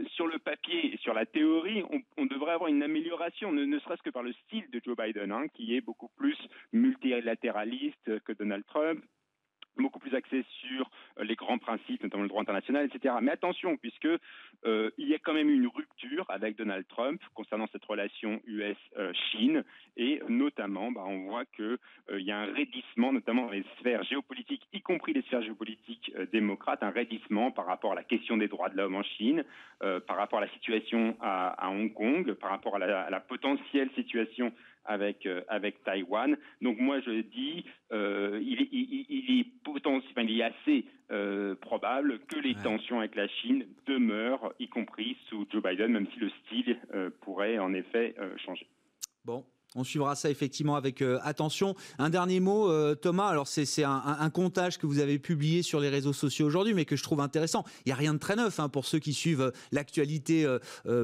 sur 0.09 0.27
le 0.27 0.39
papier 0.39 0.97
sur 1.01 1.15
la 1.15 1.25
théorie, 1.27 1.83
on, 1.91 2.01
on 2.17 2.27
devrait 2.27 2.53
avoir 2.53 2.69
une 2.69 2.83
amélioration, 2.83 3.53
ne, 3.53 3.79
serait-ce 3.79 4.03
que 4.03 4.11
par 4.11 4.23
le 4.23 4.33
style 4.33 4.69
de 4.71 4.81
Joe 4.85 4.97
Biden, 4.97 5.31
hein, 5.31 5.47
qui 5.55 5.77
est 5.77 5.81
beaucoup 5.81 6.09
plus 6.17 6.37
multilatéraliste 6.73 8.21
que 8.25 8.33
Donald 8.33 8.65
Trump, 8.67 9.05
beaucoup 9.77 9.99
plus 9.99 10.15
axé 10.15 10.45
sur 10.61 10.91
euh, 11.19 11.25
les 11.25 11.35
grands 11.35 11.59
principes, 11.59 12.03
notamment 12.03 12.23
le 12.23 12.29
droit 12.29 12.43
international, 12.43 12.87
etc. 12.87 13.15
Mais 13.23 13.33
attention, 13.33 13.77
puisque 13.77 14.09
euh, 14.65 14.91
il 14.99 15.09
y 15.09 15.15
a 15.15 15.19
quand 15.19 15.35
même 15.35 15.51
une 15.51 15.67
rupture 15.67 16.25
avec 16.29 16.57
Donald 16.57 16.87
Trump 16.89 17.21
concernant 17.35 17.67
cette 17.73 17.85
relation 17.85 18.41
US-Chine, 18.47 19.65
et 19.97 20.21
notamment, 20.29 20.93
bah, 20.93 21.05
on 21.07 21.25
voit 21.29 21.45
qu'il 21.45 21.79
euh, 22.11 22.21
y 22.21 22.31
a 22.31 22.39
un 22.39 22.53
raidissement, 22.53 23.13
notamment 23.13 23.47
dans 23.47 23.53
les 23.53 23.65
sphères 23.79 24.03
géopolitiques, 24.05 24.67
y 24.73 24.81
compris 24.81 25.13
les 25.13 25.23
sphères 25.23 25.43
géopolitiques 25.43 26.13
démocrates, 26.33 26.83
un 26.83 26.91
raidissement 26.91 27.51
par 27.51 27.67
rapport 27.67 27.93
à 27.93 27.95
la 27.95 28.05
question 28.05 28.37
des 28.37 28.49
droits 28.49 28.69
de 28.69 28.77
l'homme 28.77 28.97
en 28.97 29.03
Chine, 29.03 29.45
par 30.07 30.17
rapport 30.17 30.39
à 30.39 30.43
la 30.43 30.51
situation 30.51 31.17
à, 31.21 31.69
Hong 31.69 31.93
Kong, 31.93 32.35
par 32.35 32.51
rapport 32.51 32.77
à 32.77 32.79
la 32.79 33.21
potentielle 33.21 33.91
situation 33.95 34.53
avec 34.85 35.27
euh, 35.27 35.43
avec 35.49 35.83
Taïwan. 35.85 36.37
Donc 36.61 36.79
moi 36.79 37.01
je 37.01 37.23
dis 37.23 37.65
euh, 37.93 38.39
il, 38.43 38.69
il, 38.73 39.07
il, 39.09 39.41
est 39.41 39.47
potentiel, 39.65 40.31
il 40.31 40.41
est 40.41 40.45
assez 40.45 40.85
euh, 41.11 41.55
probable 41.57 42.21
que 42.21 42.39
les 42.39 42.55
tensions 42.55 42.99
avec 42.99 43.15
la 43.15 43.29
Chine 43.29 43.67
demeurent, 43.87 44.53
y 44.59 44.69
compris 44.69 45.17
sous 45.29 45.47
Joe 45.51 45.63
Biden, 45.63 45.93
même 45.93 46.07
si 46.13 46.21
le 46.21 46.31
style 46.45 46.79
pourrait 47.21 47.59
en 47.59 47.75
effet 47.75 48.15
changer. 48.45 48.67
Bon, 49.25 49.45
On 49.75 49.85
suivra 49.85 50.15
ça 50.15 50.31
effectivement 50.31 50.77
avec 50.77 51.01
euh, 51.01 51.19
attention. 51.23 51.75
Un 51.99 52.11
dernier 52.11 52.41
mot, 52.41 52.71
euh, 52.71 52.95
Thomas. 52.95 53.29
Alors 53.29 53.49
c'est 53.49 53.85
un, 53.85 54.31
comptage 54.31 54.79
que 54.79 54.87
vous 54.87 54.99
avez 54.99 55.19
publié 55.19 55.63
sur 55.63 55.81
les 55.81 55.89
réseaux 55.89 56.13
sociaux 56.13 56.47
aujourd'hui, 56.47 56.75
mais 56.75 56.85
que 56.85 56.97
je 56.97 57.03
trouve 57.03 57.21
intéressant. 57.21 57.65
Il 57.85 57.89
n'y 57.89 57.93
a 57.93 57.97
rien 57.97 58.15
de 58.15 58.19
très 58.19 58.37
neuf 58.37 58.61
hein, 58.61 58.69
pour 58.69 58.85
ceux 58.85 58.99
qui 58.99 59.15
suivent 59.15 59.41
euh, 59.41 59.51
l'actualité 59.73 60.47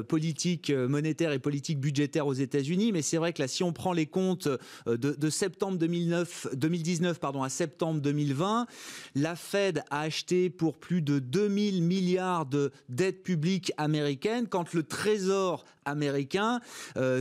politique, 0.07 0.71
monétaire 0.71 1.31
et 1.31 1.39
politique 1.39 1.79
budgétaire 1.79 2.27
aux 2.27 2.33
États-Unis. 2.33 2.91
Mais 2.91 3.01
c'est 3.01 3.17
vrai 3.17 3.33
que 3.33 3.41
là, 3.41 3.47
si 3.47 3.63
on 3.63 3.73
prend 3.73 3.93
les 3.93 4.05
comptes 4.05 4.47
de, 4.85 5.29
septembre 5.29 5.77
2009, 5.77 6.47
2019 6.55 7.19
pardon, 7.19 7.43
à 7.43 7.49
septembre 7.49 8.01
2020, 8.01 8.67
la 9.15 9.35
Fed 9.35 9.83
a 9.89 10.01
acheté 10.01 10.49
pour 10.49 10.77
plus 10.77 11.01
de 11.01 11.19
2000 11.19 11.83
milliards 11.83 12.45
de 12.45 12.71
dettes 12.89 13.23
publiques 13.23 13.71
américaines, 13.77 14.47
quand 14.47 14.73
le 14.73 14.83
Trésor 14.83 15.65
américain 15.89 16.59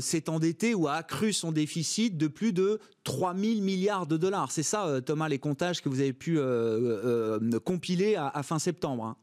s'est 0.00 0.28
endetté 0.28 0.74
ou 0.74 0.88
a 0.88 0.94
accru 0.94 1.32
son 1.32 1.52
déficit 1.52 2.16
de 2.16 2.28
plus 2.28 2.52
de 2.52 2.78
3 3.04 3.34
000 3.34 3.62
milliards 3.62 4.06
de 4.06 4.16
dollars. 4.16 4.50
C'est 4.50 4.62
ça, 4.62 4.86
euh, 4.86 5.00
Thomas, 5.00 5.28
les 5.28 5.38
comptages 5.38 5.80
que 5.80 5.88
vous 5.88 6.00
avez 6.00 6.12
pu 6.12 6.38
euh, 6.38 6.42
euh, 6.42 7.60
compiler 7.64 8.16
à, 8.16 8.42
fin 8.42 8.58
septembre. 8.58 9.04
Hein. 9.04 9.16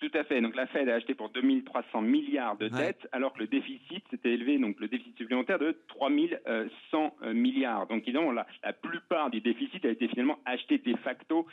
Tout 0.00 0.10
à 0.14 0.24
fait. 0.24 0.40
Donc 0.40 0.56
la 0.56 0.66
Fed 0.66 0.88
a 0.88 0.96
acheté 0.96 1.14
pour 1.14 1.30
2300 1.30 2.02
milliards 2.02 2.56
de 2.56 2.66
dettes, 2.68 3.06
alors 3.12 3.32
que 3.32 3.38
le 3.38 3.46
déficit 3.46 4.04
s'était 4.10 4.32
élevé, 4.32 4.58
donc 4.58 4.80
le 4.80 4.88
déficit 4.88 5.16
supplémentaire 5.16 5.60
de 5.60 5.78
3100 5.88 7.14
milliards. 7.34 7.86
Donc 7.86 8.04
disons, 8.04 8.32
la, 8.32 8.44
la 8.64 8.72
plupart 8.72 9.30
du 9.30 9.40
déficit 9.40 9.84
a 9.84 9.90
été 9.90 10.08
finalement 10.08 10.40
acheté 10.44 10.78
de 10.78 10.96
facto 11.04 11.46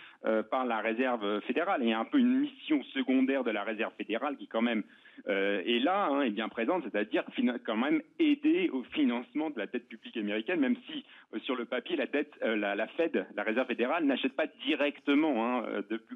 par 0.50 0.66
la 0.66 0.80
Réserve 0.80 1.42
fédérale. 1.42 1.84
Et 1.84 1.86
il 1.86 1.90
y 1.92 1.94
a 1.94 2.00
un 2.00 2.06
peu 2.06 2.18
une 2.18 2.40
mission 2.40 2.82
secondaire 2.96 3.44
de 3.44 3.52
la 3.52 3.64
Réserve 3.64 3.94
fédérale 4.00 4.36
qui 4.36 4.48
quand 4.48 4.64
même 4.64 4.84
euh, 5.28 5.62
et 5.66 5.80
là 5.80 6.08
hein, 6.08 6.22
est 6.22 6.30
bien 6.30 6.50
présente, 6.50 6.84
c'est-à-dire 6.84 7.24
quand 7.66 7.78
même 7.78 8.02
aider 8.20 8.70
au 8.72 8.84
financement 8.84 9.50
de 9.50 9.60
la 9.60 9.68
dette 9.68 9.88
publique 9.88 10.18
américaine, 10.18 10.60
même 10.60 10.76
si 10.88 11.04
euh, 11.34 11.40
sur 11.40 11.56
le 11.56 11.66
papier 11.66 11.96
la 11.96 12.06
dette, 12.06 12.34
euh, 12.44 12.56
la, 12.56 12.88
Fed, 12.88 13.26
la 13.36 13.44
Réserve 13.44 13.68
fédérale, 13.68 14.06
n'achète 14.06 14.34
pas 14.34 14.48
directement 14.66 15.60
hein, 15.60 15.64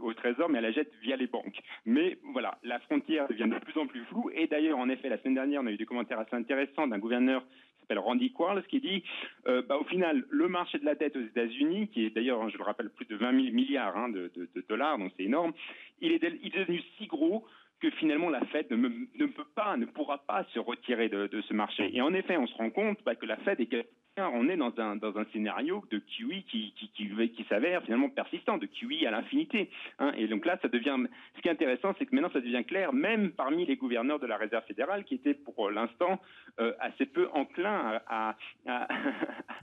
au 0.02 0.14
Trésor, 0.14 0.50
mais 0.50 0.60
elle 0.60 0.66
la 0.66 0.72
jette 0.72 0.92
via 1.02 1.16
les 1.16 1.28
banques. 1.28 1.60
Mais 1.86 2.18
voilà, 2.32 2.58
la 2.64 2.80
frontière 2.80 3.28
devient 3.28 3.50
de 3.50 3.60
plus 3.60 3.80
en 3.80 3.88
plus 3.88 4.04
floue. 4.06 4.30
Et 4.34 4.48
d'ailleurs, 4.48 4.78
en 4.78 4.90
effet, 4.90 5.10
la 5.10 5.18
semaine 5.18 5.36
dernière, 5.36 5.62
on 5.62 5.68
a 5.68 5.72
eu 5.72 5.78
des 5.78 5.86
commentaires 5.86 6.20
assez 6.20 6.36
intéressants 6.36 6.88
d'un 6.88 7.00
gouverneur 7.00 7.44
qui 7.44 7.80
s'appelle 7.82 8.00
Randy 8.00 8.32
Quarles, 8.32 8.64
qui 8.70 8.80
dit, 8.80 9.04
bah, 9.46 9.78
au 9.78 9.84
final, 9.84 10.24
le 10.30 10.48
marché 10.48 10.80
de 10.80 10.86
la 10.86 10.96
dette 10.96 11.18
aux 11.18 11.22
États-Unis, 11.22 11.90
qui 11.90 12.06
est 12.06 12.12
d'ailleurs, 12.12 12.42
hein, 12.42 12.50
je 12.50 12.58
le 12.58 12.64
rappelle, 12.64 12.90
plus 12.90 13.06
de 13.06 13.18
20 13.18 13.32
000 13.44 13.54
milliards 13.54 14.10
de, 14.10 14.32
dollars, 14.70 14.98
donc 14.98 15.12
c'est 15.18 15.24
énorme, 15.24 15.52
il 16.00 16.14
est, 16.14 16.24
il 16.42 16.56
est 16.56 16.60
devenu 16.60 16.82
si 16.98 17.08
gros 17.08 17.46
que 17.84 17.92
finalement 17.98 18.30
la 18.30 18.40
Fed 18.46 18.72
ne, 18.72 18.78
ne, 18.78 19.26
peut 19.26 19.48
pas, 19.56 19.76
ne 19.76 19.86
pourra 19.86 20.20
pas 20.20 20.46
se 20.54 20.60
retirer 20.60 21.10
de, 21.10 21.30
ce 21.42 21.54
marché. 21.54 21.92
Et 21.94 22.02
en 22.02 22.14
effet, 22.14 22.38
on 22.38 22.48
se 22.48 22.56
rend 22.56 22.70
compte 22.70 22.98
bah, 23.06 23.16
que 23.16 23.26
la 23.26 23.36
Fed 23.38 23.60
est 23.60 23.88
on 24.16 24.48
est 24.48 24.58
dans 24.58 24.72
un, 24.78 24.96
dans 24.96 25.18
un 25.18 25.26
scénario 25.34 25.84
de 25.90 25.98
QE 25.98 26.44
qui, 26.48 26.74
qui, 26.78 26.92
qui, 26.96 27.46
s'avère 27.50 27.82
finalement 27.84 28.10
persistant, 28.10 28.60
de 28.60 28.68
QE 28.68 29.08
à 29.08 29.12
l'infinité. 29.12 29.72
Hein. 29.98 30.14
Et 30.16 30.28
donc 30.28 30.46
là, 30.46 30.58
ça 30.62 30.68
devient. 30.68 30.96
Ce 31.36 31.42
qui 31.42 31.48
est 31.48 31.52
intéressant, 31.52 31.96
c'est 31.98 32.06
que 32.06 32.14
maintenant, 32.14 32.30
ça 32.32 32.40
devient 32.40 32.64
clair, 32.64 32.94
même 32.94 33.32
parmi 33.32 33.66
les 33.66 33.76
gouverneurs 33.76 34.20
de 34.20 34.28
la 34.28 34.38
Réserve 34.38 34.64
fédérale, 34.66 35.04
qui 35.04 35.16
étaient 35.16 35.34
pour 35.34 35.72
l'instant 35.72 36.22
euh, 36.60 36.74
assez 36.80 37.08
peu 37.08 37.28
enclins 37.34 38.00
à, 38.08 38.38
à, 38.68 38.88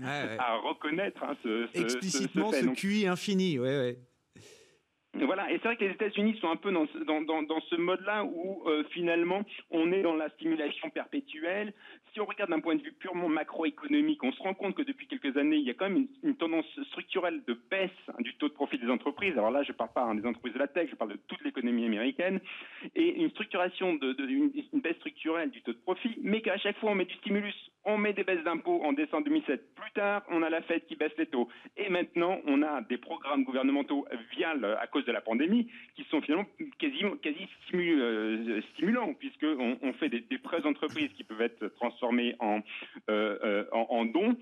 reconnaître 0.64 1.22
hein, 1.22 1.36
ce, 1.44 1.68
ce, 1.72 1.80
explicitement 1.80 2.50
ce, 2.50 2.66
QE 2.74 3.06
infini. 3.06 3.56
Ouais, 3.60 3.78
ouais. 3.78 3.98
Voilà, 5.30 5.48
et 5.48 5.58
c'est 5.58 5.68
vrai 5.68 5.76
que 5.76 5.84
les 5.84 5.92
États-Unis 5.92 6.36
sont 6.40 6.50
un 6.50 6.56
peu 6.56 6.72
dans 6.72 6.88
ce, 6.88 6.98
dans, 7.04 7.22
dans, 7.22 7.44
dans 7.44 7.60
ce 7.60 7.76
mode-là 7.76 8.24
où 8.24 8.64
euh, 8.66 8.82
finalement 8.90 9.42
on 9.70 9.92
est 9.92 10.02
dans 10.02 10.16
la 10.16 10.28
stimulation 10.30 10.90
perpétuelle. 10.90 11.72
Si 12.12 12.20
on 12.20 12.24
regarde 12.24 12.50
d'un 12.50 12.60
point 12.60 12.74
de 12.74 12.82
vue 12.82 12.92
purement 12.92 13.28
macroéconomique, 13.28 14.22
on 14.24 14.32
se 14.32 14.42
rend 14.42 14.54
compte 14.54 14.74
que 14.74 14.82
depuis 14.82 15.06
quelques 15.06 15.36
années, 15.36 15.56
il 15.56 15.64
y 15.64 15.70
a 15.70 15.74
quand 15.74 15.88
même 15.88 16.08
une, 16.24 16.34
tendance 16.34 16.66
structurelle 16.88 17.42
de 17.46 17.56
baisse 17.70 17.90
hein, 18.08 18.14
du 18.18 18.34
taux 18.34 18.48
de 18.48 18.54
profit 18.54 18.78
des 18.78 18.90
entreprises. 18.90 19.32
Alors 19.34 19.50
là, 19.50 19.62
je 19.62 19.70
ne 19.70 19.76
parle 19.76 19.92
pas 19.92 20.02
hein, 20.02 20.14
des 20.16 20.26
entreprises 20.26 20.54
de 20.54 20.58
la 20.58 20.66
tech, 20.66 20.88
je 20.90 20.96
parle 20.96 21.12
de 21.12 21.18
toute 21.28 21.42
l'économie 21.44 21.84
américaine, 21.86 22.40
et 22.96 23.20
une 23.20 23.30
structuration 23.30 23.94
de, 23.94 24.16
une, 24.26 24.50
baisse 24.80 24.96
structurelle 24.96 25.50
du 25.50 25.62
taux 25.62 25.72
de 25.72 25.78
profit, 25.78 26.16
mais 26.22 26.40
qu'à 26.40 26.58
chaque 26.58 26.78
fois 26.78 26.90
on 26.90 26.94
met 26.94 27.04
du 27.04 27.14
stimulus, 27.16 27.54
on 27.84 27.96
met 27.96 28.12
des 28.12 28.24
baisses 28.24 28.42
d'impôts 28.44 28.82
en 28.82 28.92
décembre 28.92 29.24
2007. 29.24 29.74
Plus 29.74 29.92
tard, 29.92 30.22
on 30.30 30.42
a 30.42 30.50
la 30.50 30.62
Fed 30.62 30.86
qui 30.86 30.96
baisse 30.96 31.12
les 31.16 31.26
taux, 31.26 31.48
et 31.76 31.88
maintenant 31.90 32.40
on 32.46 32.62
a 32.62 32.80
des 32.82 32.98
programmes 32.98 33.44
gouvernementaux 33.44 34.06
via 34.32 34.50
à 34.80 34.86
cause 34.88 35.04
de 35.04 35.12
la 35.12 35.20
pandémie, 35.20 35.70
qui 35.94 36.04
sont 36.10 36.20
finalement 36.22 36.46
quasi, 36.78 37.04
quasi 37.22 37.46
euh, 37.74 38.60
stimulants, 38.72 39.14
puisqu'on 39.14 39.78
on 39.80 39.92
fait 39.94 40.08
des, 40.08 40.38
prêts 40.38 40.60
d'entreprise 40.60 41.10
qui 41.16 41.24
peuvent 41.24 41.42
être 41.42 41.68
transformés 41.76 41.99
en, 42.02 42.60
euh, 43.10 43.38
euh, 43.44 43.64
en, 43.72 44.04
dons, 44.04 44.36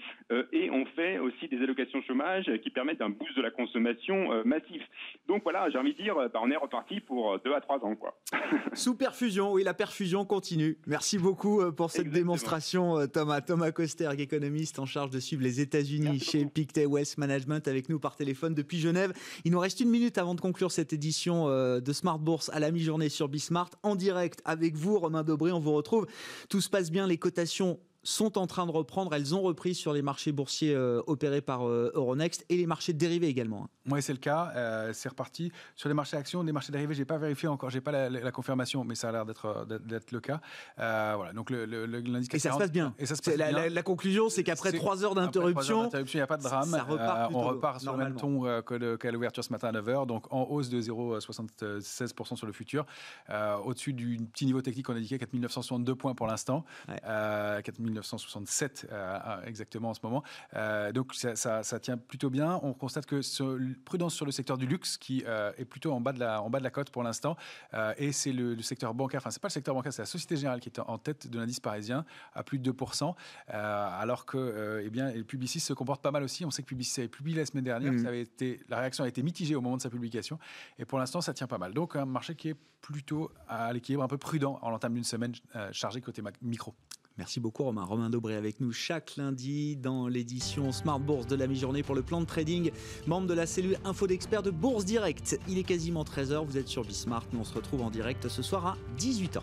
et 0.52 0.70
on 0.70 0.84
fait 0.96 1.18
aussi 1.18 1.48
des 1.48 1.58
allocations 1.62 2.02
chômage 2.02 2.50
qui 2.62 2.70
permettent 2.70 3.02
un 3.02 3.10
boost 3.10 3.36
de 3.36 3.42
la 3.42 3.50
consommation 3.50 4.44
massif. 4.44 4.82
Donc 5.26 5.42
voilà, 5.42 5.68
j'ai 5.70 5.78
envie 5.78 5.94
de 5.94 6.02
dire, 6.02 6.14
bah, 6.14 6.40
on 6.42 6.50
est 6.50 6.56
reparti 6.56 7.00
pour 7.00 7.38
deux 7.40 7.54
à 7.54 7.60
trois 7.60 7.78
ans. 7.84 7.96
Quoi. 7.96 8.18
Sous 8.72 8.96
perfusion, 8.96 9.52
oui, 9.52 9.64
la 9.64 9.74
perfusion 9.74 10.24
continue. 10.24 10.78
Merci 10.86 11.18
beaucoup 11.18 11.60
pour 11.72 11.90
cette 11.90 12.10
démonstration, 12.10 13.06
Thomas. 13.12 13.40
Thomas 13.40 13.72
Koster, 13.72 14.10
économiste 14.18 14.78
en 14.78 14.86
charge 14.86 15.10
de 15.10 15.20
suivre 15.20 15.42
les 15.42 15.60
États-Unis 15.60 16.20
chez 16.20 16.44
Pictet 16.44 16.86
West 16.86 17.18
Management, 17.18 17.66
avec 17.66 17.88
nous 17.88 17.98
par 17.98 18.16
téléphone 18.16 18.54
depuis 18.54 18.78
Genève. 18.78 19.12
Il 19.44 19.52
nous 19.52 19.58
reste 19.58 19.80
une 19.80 19.88
minute 19.90 20.18
avant 20.18 20.34
de 20.34 20.40
conclure 20.40 20.70
cette 20.70 20.92
édition 20.92 21.48
euh, 21.48 21.80
de 21.80 21.92
Smart 21.92 22.18
Bourse 22.18 22.50
à 22.52 22.60
la 22.60 22.70
mi-journée 22.70 23.08
sur 23.08 23.28
Bismart 23.28 23.70
en 23.82 23.96
direct 23.96 24.42
avec 24.44 24.76
vous, 24.76 24.98
Romain 24.98 25.22
Dobré. 25.22 25.52
On 25.52 25.60
vous 25.60 25.72
retrouve. 25.72 26.06
Tout 26.48 26.60
se 26.60 26.68
passe 26.68 26.90
bien, 26.90 27.06
les 27.06 27.16
cotations 27.16 27.47
application 27.48 27.87
sont 28.08 28.38
en 28.38 28.46
train 28.46 28.64
de 28.66 28.70
reprendre. 28.70 29.14
Elles 29.14 29.34
ont 29.34 29.42
repris 29.42 29.74
sur 29.74 29.92
les 29.92 30.00
marchés 30.00 30.32
boursiers 30.32 30.74
euh, 30.74 31.02
opérés 31.06 31.42
par 31.42 31.68
euh, 31.68 31.92
Euronext 31.94 32.44
et 32.48 32.56
les 32.56 32.66
marchés 32.66 32.94
dérivés 32.94 33.28
également. 33.28 33.64
Hein. 33.64 33.90
Oui, 33.90 34.02
c'est 34.02 34.12
le 34.12 34.18
cas. 34.18 34.50
Euh, 34.56 34.92
c'est 34.94 35.10
reparti. 35.10 35.52
Sur 35.76 35.88
les 35.88 35.94
marchés 35.94 36.16
actions, 36.16 36.42
les 36.42 36.52
marchés 36.52 36.72
dérivés, 36.72 36.94
je 36.94 37.00
n'ai 37.00 37.04
pas 37.04 37.18
vérifié 37.18 37.48
encore, 37.48 37.68
je 37.68 37.76
n'ai 37.76 37.80
pas 37.82 38.08
la, 38.08 38.32
confirmation, 38.32 38.84
mais 38.84 38.94
ça 38.94 39.10
a 39.10 39.12
l'air 39.12 39.26
d'être, 39.26 39.66
d'être 39.66 40.12
le 40.12 40.20
cas. 40.20 40.40
voilà, 40.76 41.32
donc 41.34 41.50
le, 41.50 41.64
l'indicateur. 41.64 42.34
Et 42.34 42.38
ça 42.38 42.52
se 42.52 42.58
passe 42.58 42.72
bien. 42.72 42.94
Et 42.98 43.06
ça 43.06 43.14
se 43.14 43.22
passe 43.22 43.36
la, 43.36 43.52
bien. 43.52 43.68
La, 43.68 43.82
conclusion, 43.82 44.30
c'est 44.30 44.42
qu'après 44.42 44.72
trois 44.72 45.04
heures 45.04 45.14
d'interruption, 45.14 45.90
il 45.92 46.14
n'y 46.14 46.20
a 46.20 46.26
pas 46.26 46.38
de 46.38 46.42
drame. 46.42 46.70
Ça 46.70 46.82
repart 46.82 47.30
on 47.34 47.40
repart 47.42 47.80
sur 47.80 47.92
le 47.92 47.98
même 47.98 48.16
ton 48.16 48.62
qu'à 48.62 49.10
l'ouverture 49.10 49.44
ce 49.44 49.52
matin 49.52 49.68
à 49.68 49.72
9h, 49.72 50.06
donc 50.06 50.32
en 50.32 50.44
hausse 50.44 50.70
de 50.70 50.80
0,76% 50.80 52.36
sur 52.36 52.46
le 52.46 52.52
futur. 52.52 52.86
au-dessus 53.64 53.92
du 53.92 54.16
petit 54.32 54.46
niveau 54.46 54.62
technique, 54.62 54.88
on 54.88 54.94
a 54.94 54.96
indiqué 54.96 55.18
4962 55.18 55.94
points 55.94 56.14
pour 56.14 56.26
l'instant. 56.26 56.64
1967 58.00 58.88
euh, 58.90 59.42
exactement 59.44 59.90
en 59.90 59.94
ce 59.94 60.00
moment. 60.02 60.22
Euh, 60.54 60.92
donc 60.92 61.14
ça, 61.14 61.62
tient 61.80 61.96
plutôt 61.96 62.30
bien. 62.30 62.58
On 62.62 62.72
constate 62.72 63.06
que 63.06 63.22
sur, 63.22 63.58
prudence 63.84 64.14
sur 64.14 64.26
le 64.26 64.32
secteur 64.32 64.58
du 64.58 64.66
luxe 64.66 64.96
qui 64.96 65.24
euh, 65.26 65.52
est 65.58 65.64
plutôt 65.64 65.92
en 65.92 66.00
bas 66.00 66.12
de 66.12 66.20
la, 66.20 66.42
en 66.42 66.50
bas 66.50 66.58
de 66.58 66.64
la 66.64 66.70
cote 66.70 66.90
pour 66.90 67.02
l'instant. 67.02 67.36
et 67.96 68.12
c'est 68.12 68.32
le, 68.32 68.60
secteur 68.62 68.92
bancaire, 68.94 69.20
enfin 69.20 69.30
c'est 69.30 69.40
pas 69.40 69.48
le 69.48 69.52
secteur 69.52 69.74
bancaire, 69.74 69.92
c'est 69.92 70.02
la 70.02 70.06
Société 70.06 70.36
Générale 70.36 70.60
qui 70.60 70.68
est 70.68 70.78
en 70.80 70.98
tête 70.98 71.28
de 71.28 71.38
l'indice 71.38 71.60
parisien 71.60 72.04
à 72.34 72.42
plus 72.42 72.58
de 72.58 72.72
2%. 72.72 73.14
alors 73.48 74.26
que 74.26 74.82
eh 74.84 74.90
bien, 74.90 75.12
le 75.12 75.24
Publicis 75.24 75.60
se 75.60 75.72
comporte 75.72 76.02
pas 76.02 76.10
mal 76.10 76.22
aussi. 76.22 76.44
On 76.44 76.50
sait 76.50 76.62
que 76.62 76.68
Publicis 76.68 77.00
avait 77.00 77.08
publié 77.08 77.38
la 77.38 77.46
semaine 77.46 77.64
dernière. 77.64 77.92
Mmh. 77.92 78.02
Ça 78.02 78.08
avait 78.08 78.22
été, 78.22 78.60
la 78.68 78.78
réaction 78.78 79.04
a 79.04 79.08
été 79.08 79.22
mitigée 79.22 79.54
au 79.54 79.60
moment 79.60 79.76
de 79.76 79.82
sa 79.82 79.90
publication. 79.90 80.38
Et 80.78 80.84
pour 80.84 80.98
l'instant, 80.98 81.20
ça 81.20 81.32
tient 81.32 81.46
pas 81.46 81.58
mal. 81.58 81.72
Donc 81.72 81.96
un 81.96 82.04
marché 82.04 82.34
qui 82.34 82.50
est 82.50 82.56
plutôt 82.80 83.30
à 83.48 83.72
l'équilibre, 83.72 84.02
un 84.02 84.08
peu 84.08 84.18
prudent 84.18 84.58
en 84.62 84.70
l'entame 84.70 84.94
d'une 84.94 85.04
semaine 85.04 85.34
chargée 85.72 86.00
côté 86.00 86.22
micro. 86.42 86.74
Merci 87.18 87.40
beaucoup 87.40 87.64
Romain. 87.64 87.82
Romain 87.82 88.10
Dobré 88.10 88.36
avec 88.36 88.60
nous 88.60 88.72
chaque 88.72 89.16
lundi 89.16 89.74
dans 89.76 90.06
l'édition 90.06 90.70
Smart 90.70 91.00
Bourse 91.00 91.26
de 91.26 91.34
la 91.34 91.48
mi-journée 91.48 91.82
pour 91.82 91.96
le 91.96 92.02
plan 92.02 92.20
de 92.20 92.26
trading. 92.26 92.70
Membre 93.08 93.26
de 93.26 93.34
la 93.34 93.44
cellule 93.44 93.76
Info 93.84 94.06
d'experts 94.06 94.44
de 94.44 94.52
Bourse 94.52 94.84
Direct. 94.84 95.40
Il 95.48 95.58
est 95.58 95.64
quasiment 95.64 96.04
13h, 96.04 96.46
vous 96.46 96.56
êtes 96.56 96.68
sur 96.68 96.84
Bismart. 96.84 97.24
Nous 97.32 97.40
on 97.40 97.44
se 97.44 97.54
retrouve 97.54 97.82
en 97.82 97.90
direct 97.90 98.28
ce 98.28 98.40
soir 98.40 98.66
à 98.66 98.76
18h30. 98.98 99.40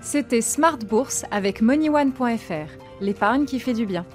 C'était 0.00 0.40
Smart 0.40 0.78
Bourse 0.78 1.26
avec 1.30 1.60
MoneyOne.fr, 1.60 3.02
l'épargne 3.02 3.44
qui 3.44 3.60
fait 3.60 3.74
du 3.74 3.84
bien. 3.84 4.06